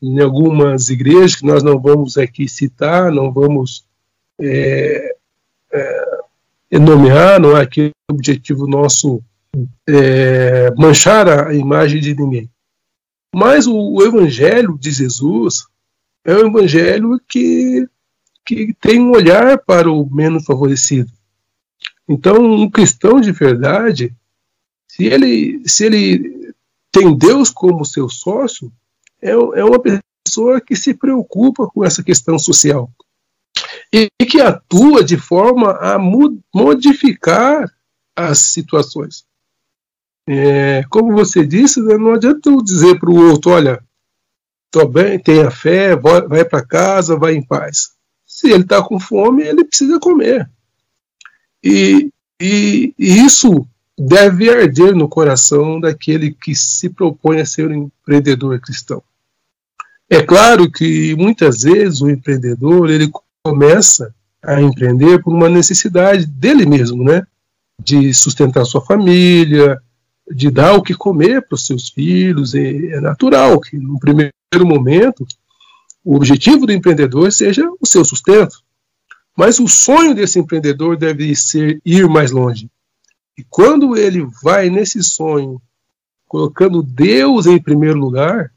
Em 0.02 0.20
algumas 0.20 0.88
igrejas 0.88 1.36
que 1.36 1.44
nós 1.44 1.62
não 1.62 1.80
vamos 1.80 2.16
aqui 2.16 2.48
citar, 2.48 3.10
não 3.10 3.32
vamos 3.32 3.84
é, 4.40 5.16
é, 5.72 6.78
nomear, 6.78 7.40
não 7.40 7.56
é 7.56 7.62
aqui 7.62 7.90
o 8.10 8.14
objetivo 8.14 8.66
nosso 8.66 9.22
é, 9.88 10.70
manchar 10.76 11.28
a 11.28 11.54
imagem 11.54 12.00
de 12.00 12.14
ninguém. 12.14 12.50
Mas 13.34 13.66
o, 13.66 13.76
o, 13.76 14.02
Evangelho 14.02 14.76
de 14.78 14.90
Jesus 14.90 15.66
é 16.24 16.34
um 16.34 16.48
Evangelho 16.48 17.20
que, 17.28 17.86
que 18.44 18.74
tem 18.80 19.00
um 19.00 19.12
olhar 19.12 19.58
para 19.58 19.90
o 19.90 20.08
menos 20.10 20.44
favorecido. 20.44 21.10
Então, 22.08 22.36
um 22.36 22.68
cristão 22.68 23.20
de 23.20 23.30
verdade, 23.30 24.14
se 24.88 25.04
ele, 25.04 25.62
se 25.66 25.84
ele 25.84 26.52
tem 26.90 27.16
Deus 27.16 27.50
como 27.50 27.84
seu 27.84 28.08
sócio, 28.08 28.72
é, 29.22 29.30
é 29.30 29.64
uma 29.64 29.80
pessoa 29.80 30.60
que 30.60 30.74
se 30.74 30.92
preocupa 30.92 31.68
com 31.68 31.84
essa 31.84 32.02
questão 32.02 32.38
social 32.38 32.90
e 33.92 34.08
que 34.24 34.40
atua 34.40 35.02
de 35.02 35.16
forma 35.16 35.72
a 35.72 35.98
modificar 35.98 37.70
as 38.16 38.38
situações. 38.38 39.24
É, 40.32 40.84
como 40.88 41.12
você 41.12 41.44
disse, 41.44 41.82
né, 41.82 41.98
não 41.98 42.12
adianta 42.12 42.48
eu 42.48 42.62
dizer 42.62 43.00
para 43.00 43.10
o 43.10 43.30
outro, 43.30 43.50
olha, 43.50 43.82
estou 44.66 44.88
bem, 44.88 45.18
tenha 45.18 45.50
fé, 45.50 45.96
vai 45.96 46.44
para 46.44 46.64
casa, 46.64 47.16
vai 47.16 47.34
em 47.34 47.42
paz. 47.42 47.90
Se 48.24 48.48
ele 48.48 48.62
está 48.62 48.80
com 48.80 49.00
fome, 49.00 49.42
ele 49.42 49.64
precisa 49.64 49.98
comer. 49.98 50.48
E, 51.64 52.12
e, 52.40 52.94
e, 52.96 53.24
isso 53.24 53.66
deve 53.98 54.48
arder 54.48 54.94
no 54.94 55.08
coração 55.08 55.80
daquele 55.80 56.30
que 56.30 56.54
se 56.54 56.88
propõe 56.88 57.40
a 57.40 57.44
ser 57.44 57.68
um 57.68 57.90
empreendedor 58.02 58.60
cristão. 58.60 59.02
É 60.08 60.22
claro 60.22 60.70
que 60.70 61.12
muitas 61.16 61.62
vezes 61.62 62.00
o 62.00 62.08
empreendedor 62.08 62.88
ele 62.88 63.10
começa 63.42 64.14
a 64.40 64.62
empreender 64.62 65.20
por 65.24 65.34
uma 65.34 65.48
necessidade 65.48 66.24
dele 66.24 66.66
mesmo, 66.66 67.02
né? 67.02 67.26
De 67.82 68.14
sustentar 68.14 68.64
sua 68.64 68.80
família, 68.80 69.82
de 70.30 70.50
dar 70.50 70.74
o 70.74 70.82
que 70.82 70.94
comer 70.94 71.42
para 71.42 71.56
os 71.56 71.66
seus 71.66 71.88
filhos, 71.88 72.54
é, 72.54 73.00
natural 73.00 73.60
que 73.60 73.76
no 73.76 73.98
primeiro 73.98 74.32
momento, 74.64 75.26
o 76.04 76.16
objetivo 76.16 76.66
do 76.66 76.72
empreendedor 76.72 77.32
seja 77.32 77.68
o 77.80 77.86
seu 77.86 78.04
sustento. 78.04 78.62
Mas 79.36 79.58
o 79.58 79.66
sonho 79.66 80.14
desse 80.14 80.38
empreendedor 80.38 80.96
deve 80.96 81.34
ser 81.34 81.80
ir 81.84 82.08
mais 82.08 82.30
longe. 82.30 82.70
E 83.36 83.44
quando 83.48 83.96
ele 83.96 84.26
vai 84.42 84.70
nesse 84.70 85.02
sonho, 85.02 85.60
colocando 86.26 86.82
Deus 86.82 87.46
em 87.46 87.60
primeiro 87.60 87.98
lugar, 87.98 88.52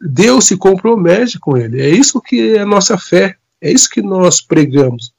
Deus 0.00 0.46
se 0.46 0.56
compromete 0.56 1.38
com 1.38 1.56
ele. 1.56 1.80
É 1.80 1.88
isso 1.88 2.20
que 2.20 2.54
é 2.56 2.60
a 2.60 2.66
nossa 2.66 2.96
fé. 2.96 3.36
É 3.60 3.70
isso 3.70 3.90
que 3.90 4.00
nós 4.00 4.40
pregamos. 4.40 5.12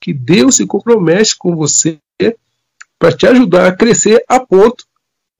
Que 0.00 0.12
Deus 0.12 0.56
se 0.56 0.66
compromete 0.66 1.36
com 1.36 1.54
você 1.54 1.98
para 2.98 3.12
te 3.16 3.26
ajudar 3.26 3.68
a 3.68 3.76
crescer 3.76 4.24
a 4.28 4.40
ponto 4.40 4.84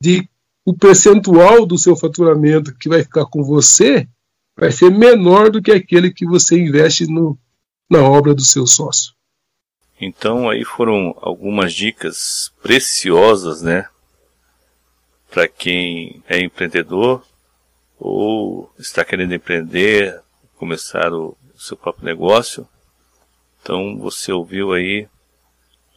de 0.05 0.29
o 0.67 0.77
percentual 0.77 1.65
do 1.65 1.79
seu 1.79 1.97
faturamento 1.97 2.75
que 2.75 2.91
vai 2.91 3.03
ficar 3.03 3.25
com 3.25 3.43
você 3.43 4.07
vai 4.55 4.71
ser 4.71 4.91
menor 4.91 5.51
do 5.51 5.63
que 5.63 5.73
aquele 5.73 6.13
que 6.13 6.27
você 6.27 6.59
investe 6.59 7.07
no, 7.07 7.39
na 7.91 8.03
obra 8.03 8.35
do 8.35 8.43
seu 8.43 8.67
sócio. 8.67 9.15
Então 9.99 10.49
aí 10.51 10.63
foram 10.63 11.17
algumas 11.23 11.73
dicas 11.73 12.53
preciosas, 12.63 13.63
né, 13.63 13.89
para 15.31 15.49
quem 15.49 16.23
é 16.29 16.39
empreendedor 16.39 17.25
ou 17.99 18.71
está 18.79 19.05
querendo 19.05 19.35
empreender, 19.35 20.21
começar 20.59 21.13
o 21.15 21.37
seu 21.57 21.79
próprio 21.79 22.05
negócio. 22.05 22.69
Então 23.63 23.97
você 23.99 24.31
ouviu 24.33 24.75
aí 24.75 25.09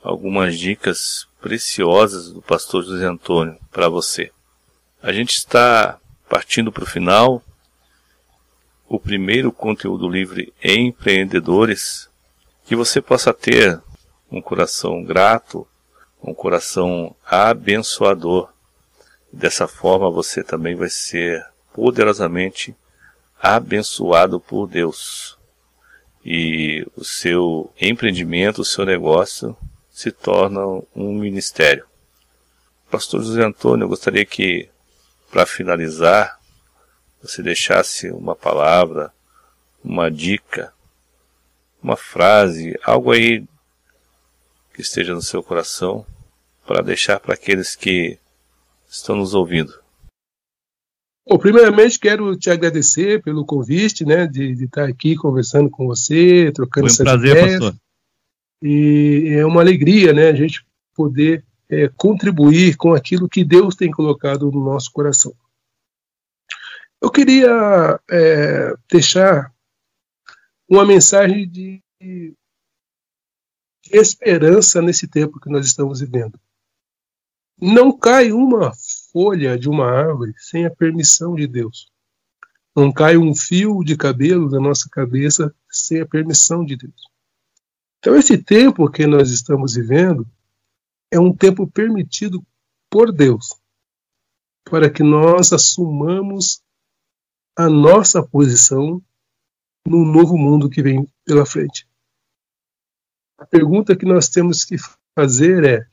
algumas 0.02 0.58
dicas 0.58 1.27
preciosas 1.48 2.30
do 2.30 2.42
pastor 2.42 2.84
José 2.84 3.06
Antônio 3.06 3.58
para 3.72 3.88
você. 3.88 4.30
A 5.02 5.14
gente 5.14 5.38
está 5.38 5.98
partindo 6.28 6.74
para 6.74 6.84
o 6.84 6.88
final. 6.88 7.42
O 8.86 9.00
primeiro 9.00 9.50
conteúdo 9.50 10.10
livre 10.10 10.54
em 10.62 10.88
empreendedores 10.88 12.10
que 12.66 12.76
você 12.76 13.02
possa 13.02 13.34
ter 13.34 13.82
um 14.30 14.42
coração 14.42 15.02
grato, 15.02 15.66
um 16.22 16.34
coração 16.34 17.16
abençoador. 17.26 18.52
Dessa 19.32 19.70
forma 19.70 20.12
você 20.12 20.44
também 20.44 20.76
vai 20.76 20.90
ser 20.90 21.42
poderosamente 21.74 22.76
abençoado 23.42 24.38
por 24.38 24.68
Deus. 24.68 25.38
E 26.26 26.86
o 26.94 27.06
seu 27.06 27.72
empreendimento, 27.80 28.64
o 28.64 28.66
seu 28.66 28.86
negócio 28.86 29.56
se 29.98 30.12
torna 30.12 30.62
um 30.96 31.12
ministério. 31.18 31.84
Pastor 32.88 33.24
José 33.24 33.44
Antônio, 33.44 33.86
eu 33.86 33.90
gostaria 33.90 34.24
que, 34.24 34.70
para 35.32 35.44
finalizar, 35.44 36.40
você 37.20 37.42
deixasse 37.42 38.12
uma 38.12 38.36
palavra, 38.36 39.12
uma 39.84 40.12
dica, 40.12 40.72
uma 41.82 41.98
frase, 41.98 42.80
algo 42.84 43.12
aí 43.12 43.44
que 44.72 44.82
esteja 44.82 45.16
no 45.16 45.22
seu 45.24 45.42
coração 45.42 46.06
para 46.64 46.84
deixar 46.84 47.20
para 47.20 47.34
aqueles 47.34 47.76
que 47.76 48.20
estão 48.88 49.16
nos 49.16 49.34
ouvindo. 49.34 49.74
Bom, 51.28 51.40
primeiramente 51.40 51.98
quero 51.98 52.38
te 52.38 52.52
agradecer 52.52 53.24
pelo 53.24 53.44
convite, 53.44 54.06
né, 54.06 54.28
de, 54.28 54.54
de 54.54 54.66
estar 54.66 54.88
aqui 54.88 55.16
conversando 55.16 55.72
com 55.72 55.88
você, 55.88 56.52
trocando 56.54 56.88
Foi 56.88 57.04
um 57.04 57.04
prazer, 57.04 57.32
ideias. 57.32 57.60
pastor. 57.60 57.87
E 58.62 59.30
é 59.38 59.46
uma 59.46 59.62
alegria, 59.62 60.14
né, 60.14 60.30
a 60.30 60.36
gente 60.36 60.66
poder 60.96 61.46
é, 61.70 61.88
contribuir 61.90 62.76
com 62.76 62.94
aquilo 62.94 63.30
que 63.30 63.44
Deus 63.44 63.76
tem 63.76 63.92
colocado 63.92 64.52
no 64.52 64.64
nosso 64.64 64.92
coração. 64.92 65.34
Eu 67.02 67.12
queria 67.12 68.00
é, 68.10 68.74
deixar 68.92 69.54
uma 70.68 70.86
mensagem 70.86 71.48
de 71.48 71.82
esperança 73.92 74.82
nesse 74.82 75.08
tempo 75.08 75.40
que 75.40 75.50
nós 75.50 75.66
estamos 75.66 76.00
vivendo. 76.00 76.40
Não 77.60 77.96
cai 77.98 78.32
uma 78.32 78.72
folha 79.12 79.58
de 79.58 79.70
uma 79.70 79.90
árvore 79.90 80.34
sem 80.38 80.66
a 80.66 80.72
permissão 80.72 81.36
de 81.36 81.48
Deus. 81.48 81.92
Não 82.76 82.92
cai 82.92 83.18
um 83.18 83.34
fio 83.34 83.84
de 83.84 83.96
cabelo 83.96 84.50
da 84.50 84.60
nossa 84.60 84.88
cabeça 84.90 85.54
sem 85.70 86.02
a 86.02 86.06
permissão 86.06 86.64
de 86.64 86.76
Deus. 86.76 87.17
Então, 88.00 88.16
esse 88.16 88.38
tempo 88.38 88.90
que 88.90 89.06
nós 89.08 89.32
estamos 89.32 89.76
vivendo 89.76 90.28
é 91.12 91.20
um 91.20 91.36
tempo 91.36 91.68
permitido 91.68 92.46
por 92.90 93.12
Deus 93.12 93.56
para 94.70 94.90
que 94.90 95.04
nós 95.04 95.54
assumamos 95.54 96.62
a 97.58 97.70
nossa 97.70 98.22
posição 98.22 99.02
no 99.88 100.06
novo 100.06 100.38
mundo 100.38 100.70
que 100.70 100.82
vem 100.82 101.08
pela 101.26 101.46
frente. 101.46 101.88
A 103.38 103.46
pergunta 103.46 103.96
que 103.96 104.06
nós 104.06 104.28
temos 104.30 104.66
que 104.66 104.76
fazer 105.16 105.64
é: 105.64 105.88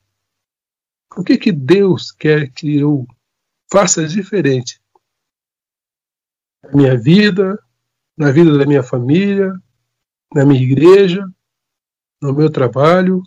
o 1.16 1.22
que, 1.22 1.38
que 1.38 1.52
Deus 1.52 2.10
quer 2.10 2.50
que 2.52 2.76
eu 2.76 3.06
faça 3.70 4.06
diferente 4.06 4.80
na 6.62 6.72
minha 6.72 6.98
vida, 6.98 7.58
na 8.16 8.30
vida 8.30 8.58
da 8.58 8.66
minha 8.66 8.82
família, 8.82 9.52
na 10.34 10.44
minha 10.44 10.62
igreja, 10.62 11.24
no 12.24 12.32
meu 12.32 12.50
trabalho, 12.50 13.22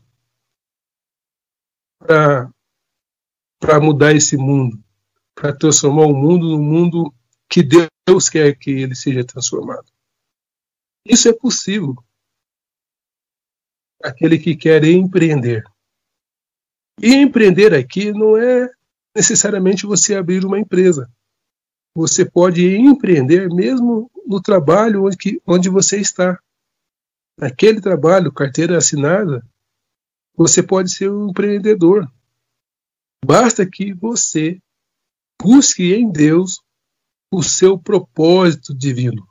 para 2.00 3.80
mudar 3.80 4.16
esse 4.16 4.36
mundo, 4.36 4.84
para 5.36 5.56
transformar 5.56 6.08
o 6.08 6.16
mundo 6.16 6.50
no 6.50 6.60
mundo 6.60 7.14
que 7.48 7.62
Deus 7.62 8.28
quer 8.28 8.58
que 8.58 8.72
ele 8.72 8.96
seja 8.96 9.24
transformado. 9.24 9.86
Isso 11.06 11.30
é 11.30 11.34
possível 11.34 11.96
aquele 14.04 14.40
que 14.40 14.56
quer 14.56 14.84
empreender. 14.84 15.64
E 17.00 17.14
empreender 17.14 17.76
aqui 17.76 18.12
não 18.12 18.36
é 18.36 18.68
necessariamente 19.16 19.86
você 19.86 20.16
abrir 20.16 20.44
uma 20.44 20.60
empresa. 20.60 21.08
Você 21.96 22.26
pode 22.26 22.66
empreender 22.76 23.48
mesmo 23.50 24.10
no 24.26 24.42
trabalho 24.42 25.06
onde, 25.06 25.40
onde 25.46 25.70
você 25.70 26.00
está. 26.00 26.40
Naquele 27.40 27.80
trabalho, 27.80 28.34
carteira 28.34 28.78
assinada, 28.78 29.46
você 30.36 30.64
pode 30.64 30.90
ser 30.90 31.12
um 31.12 31.30
empreendedor. 31.30 32.12
Basta 33.24 33.70
que 33.70 33.94
você 33.94 34.60
busque 35.40 35.94
em 35.94 36.12
Deus 36.12 36.60
o 37.32 37.44
seu 37.44 37.78
propósito 37.78 38.74
divino, 38.74 39.28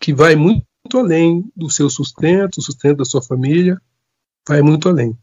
que 0.00 0.14
vai 0.14 0.36
muito 0.36 0.64
além 0.94 1.50
do 1.54 1.68
seu 1.68 1.90
sustento, 1.90 2.58
o 2.58 2.62
sustento 2.62 2.98
da 2.98 3.04
sua 3.04 3.20
família, 3.20 3.80
vai 4.48 4.62
muito 4.62 4.88
além. 4.88 5.18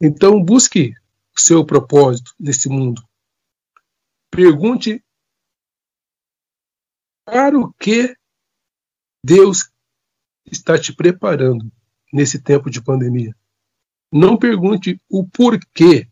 Então, 0.00 0.42
busque 0.42 0.92
o 1.36 1.40
seu 1.40 1.64
propósito 1.64 2.34
nesse 2.40 2.68
mundo. 2.68 3.06
Pergunte 4.30 5.04
para 7.24 7.58
o 7.58 7.72
que 7.74 8.16
Deus 9.24 9.70
está 10.50 10.78
te 10.78 10.92
preparando 10.92 11.70
nesse 12.12 12.38
tempo 12.38 12.70
de 12.70 12.80
pandemia. 12.82 13.34
Não 14.12 14.36
pergunte 14.36 15.00
o 15.08 15.26
porquê 15.26 16.08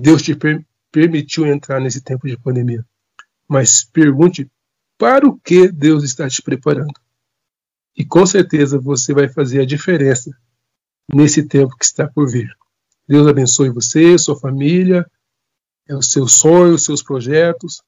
Deus 0.00 0.22
te 0.22 0.34
per 0.34 0.64
permitiu 0.90 1.46
entrar 1.46 1.80
nesse 1.80 2.02
tempo 2.02 2.28
de 2.28 2.36
pandemia, 2.36 2.84
mas 3.48 3.82
pergunte 3.82 4.50
para 4.98 5.26
o 5.26 5.38
que 5.40 5.72
Deus 5.72 6.04
está 6.04 6.28
te 6.28 6.42
preparando. 6.42 7.00
E 7.96 8.04
com 8.04 8.26
certeza 8.26 8.78
você 8.78 9.14
vai 9.14 9.26
fazer 9.26 9.62
a 9.62 9.66
diferença 9.66 10.30
nesse 11.10 11.48
tempo 11.48 11.74
que 11.78 11.84
está 11.86 12.06
por 12.06 12.30
vir. 12.30 12.54
Deus 13.08 13.26
abençoe 13.26 13.70
você, 13.70 14.18
sua 14.18 14.38
família, 14.38 15.10
é 15.88 15.96
os 15.96 16.12
seus 16.12 16.34
sonhos, 16.34 16.82
os 16.82 16.84
seus 16.84 17.02
projetos 17.02 17.82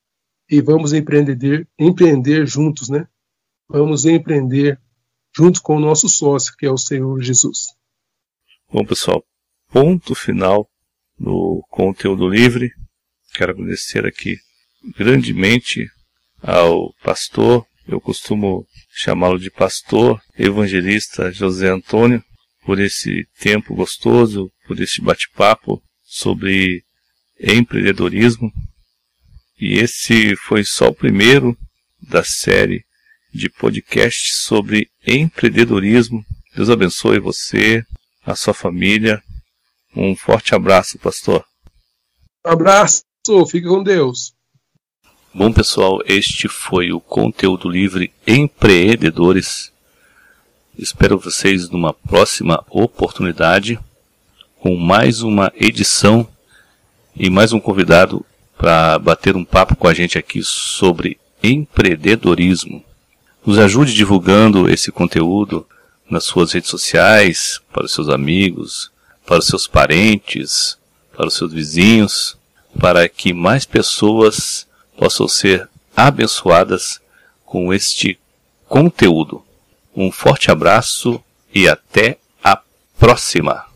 e 0.49 0.61
vamos 0.61 0.93
empreender, 0.93 1.67
empreender 1.79 2.47
juntos, 2.47 2.89
né? 2.89 3.07
Vamos 3.69 4.05
empreender 4.05 4.81
junto 5.37 5.61
com 5.63 5.77
o 5.77 5.81
nosso 5.81 6.09
sócio, 6.09 6.55
que 6.57 6.67
é 6.67 6.71
o 6.71 6.79
Senhor 6.79 7.21
Jesus. 7.23 7.67
Bom, 8.73 8.85
pessoal, 8.85 9.25
ponto 9.71 10.15
final 10.15 10.69
no 11.19 11.65
conteúdo 11.71 12.29
livre. 12.29 12.71
Quero 13.35 13.53
agradecer 13.53 14.07
aqui 14.07 14.37
grandemente 14.97 15.87
ao 16.43 16.93
pastor 17.03 17.67
eu 17.87 18.01
costumo 18.01 18.67
chamá-lo 18.91 19.39
de 19.39 19.51
pastor, 19.51 20.21
evangelista 20.39 21.31
José 21.31 21.69
Antônio, 21.69 22.25
por 22.65 22.81
esse 22.81 23.29
tempo 23.39 23.75
gostoso, 23.75 24.51
por 24.67 24.81
este 24.81 25.03
bate-papo 25.03 25.83
sobre 26.03 26.83
empreendedorismo. 27.39 28.51
E 29.61 29.75
esse 29.75 30.35
foi 30.37 30.65
só 30.65 30.89
o 30.89 30.95
primeiro 30.95 31.57
da 32.01 32.25
série 32.25 32.84
de 33.35 33.49
podcasts 33.49 34.45
sobre 34.45 34.89
empreendedorismo. 35.05 36.25
Deus 36.55 36.71
abençoe 36.71 37.19
você, 37.19 37.85
a 38.25 38.37
sua 38.37 38.55
família. 38.55 39.21
Um 39.95 40.15
forte 40.15 40.55
abraço, 40.55 40.99
pastor. 40.99 41.45
Um 42.47 42.51
abraço, 42.51 43.03
fique 43.51 43.67
com 43.67 43.83
Deus. 43.83 44.33
Bom, 45.35 45.53
pessoal, 45.53 45.99
este 46.07 46.47
foi 46.47 46.93
o 46.93 47.01
conteúdo 47.01 47.69
livre 47.69 48.13
Empreendedores. 48.25 49.73
Espero 50.79 51.19
vocês 51.19 51.69
numa 51.69 51.93
próxima 51.93 52.65
oportunidade 52.71 53.79
com 54.61 54.77
mais 54.77 55.23
uma 55.23 55.53
edição 55.57 56.29
e 57.17 57.29
mais 57.29 57.53
um 57.53 57.61
convidado 57.61 58.25
para 58.57 58.99
bater 58.99 59.37
um 59.37 59.45
papo 59.45 59.77
com 59.77 59.89
a 59.89 59.95
gente 59.95 60.17
aqui 60.19 60.43
sobre 60.43 61.19
empreendedorismo. 61.43 62.85
Nos 63.45 63.59
ajude 63.59 63.93
divulgando 63.93 64.71
esse 64.71 64.91
conteúdo 64.91 65.67
nas 66.09 66.25
suas 66.25 66.53
redes 66.53 66.71
sociais, 66.71 67.61
para 67.73 67.85
os 67.85 67.93
seus 67.93 68.09
amigos, 68.09 68.91
para 69.27 69.39
os 69.39 69.47
seus 69.47 69.67
parentes, 69.67 70.79
para 71.15 71.27
os 71.27 71.35
seus 71.35 71.53
vizinhos, 71.53 72.39
para 72.81 73.09
que 73.09 73.33
mais 73.33 73.67
pessoas 73.67 74.67
possam 74.97 75.29
ser 75.29 75.69
abençoadas 75.97 77.01
com 77.45 77.73
este 77.73 78.19
conteúdo. 78.67 79.45
Um 79.95 80.11
forte 80.11 80.51
abraço 80.51 81.23
e 81.55 81.69
até 81.69 82.19
a 82.43 82.59
próxima! 82.99 83.74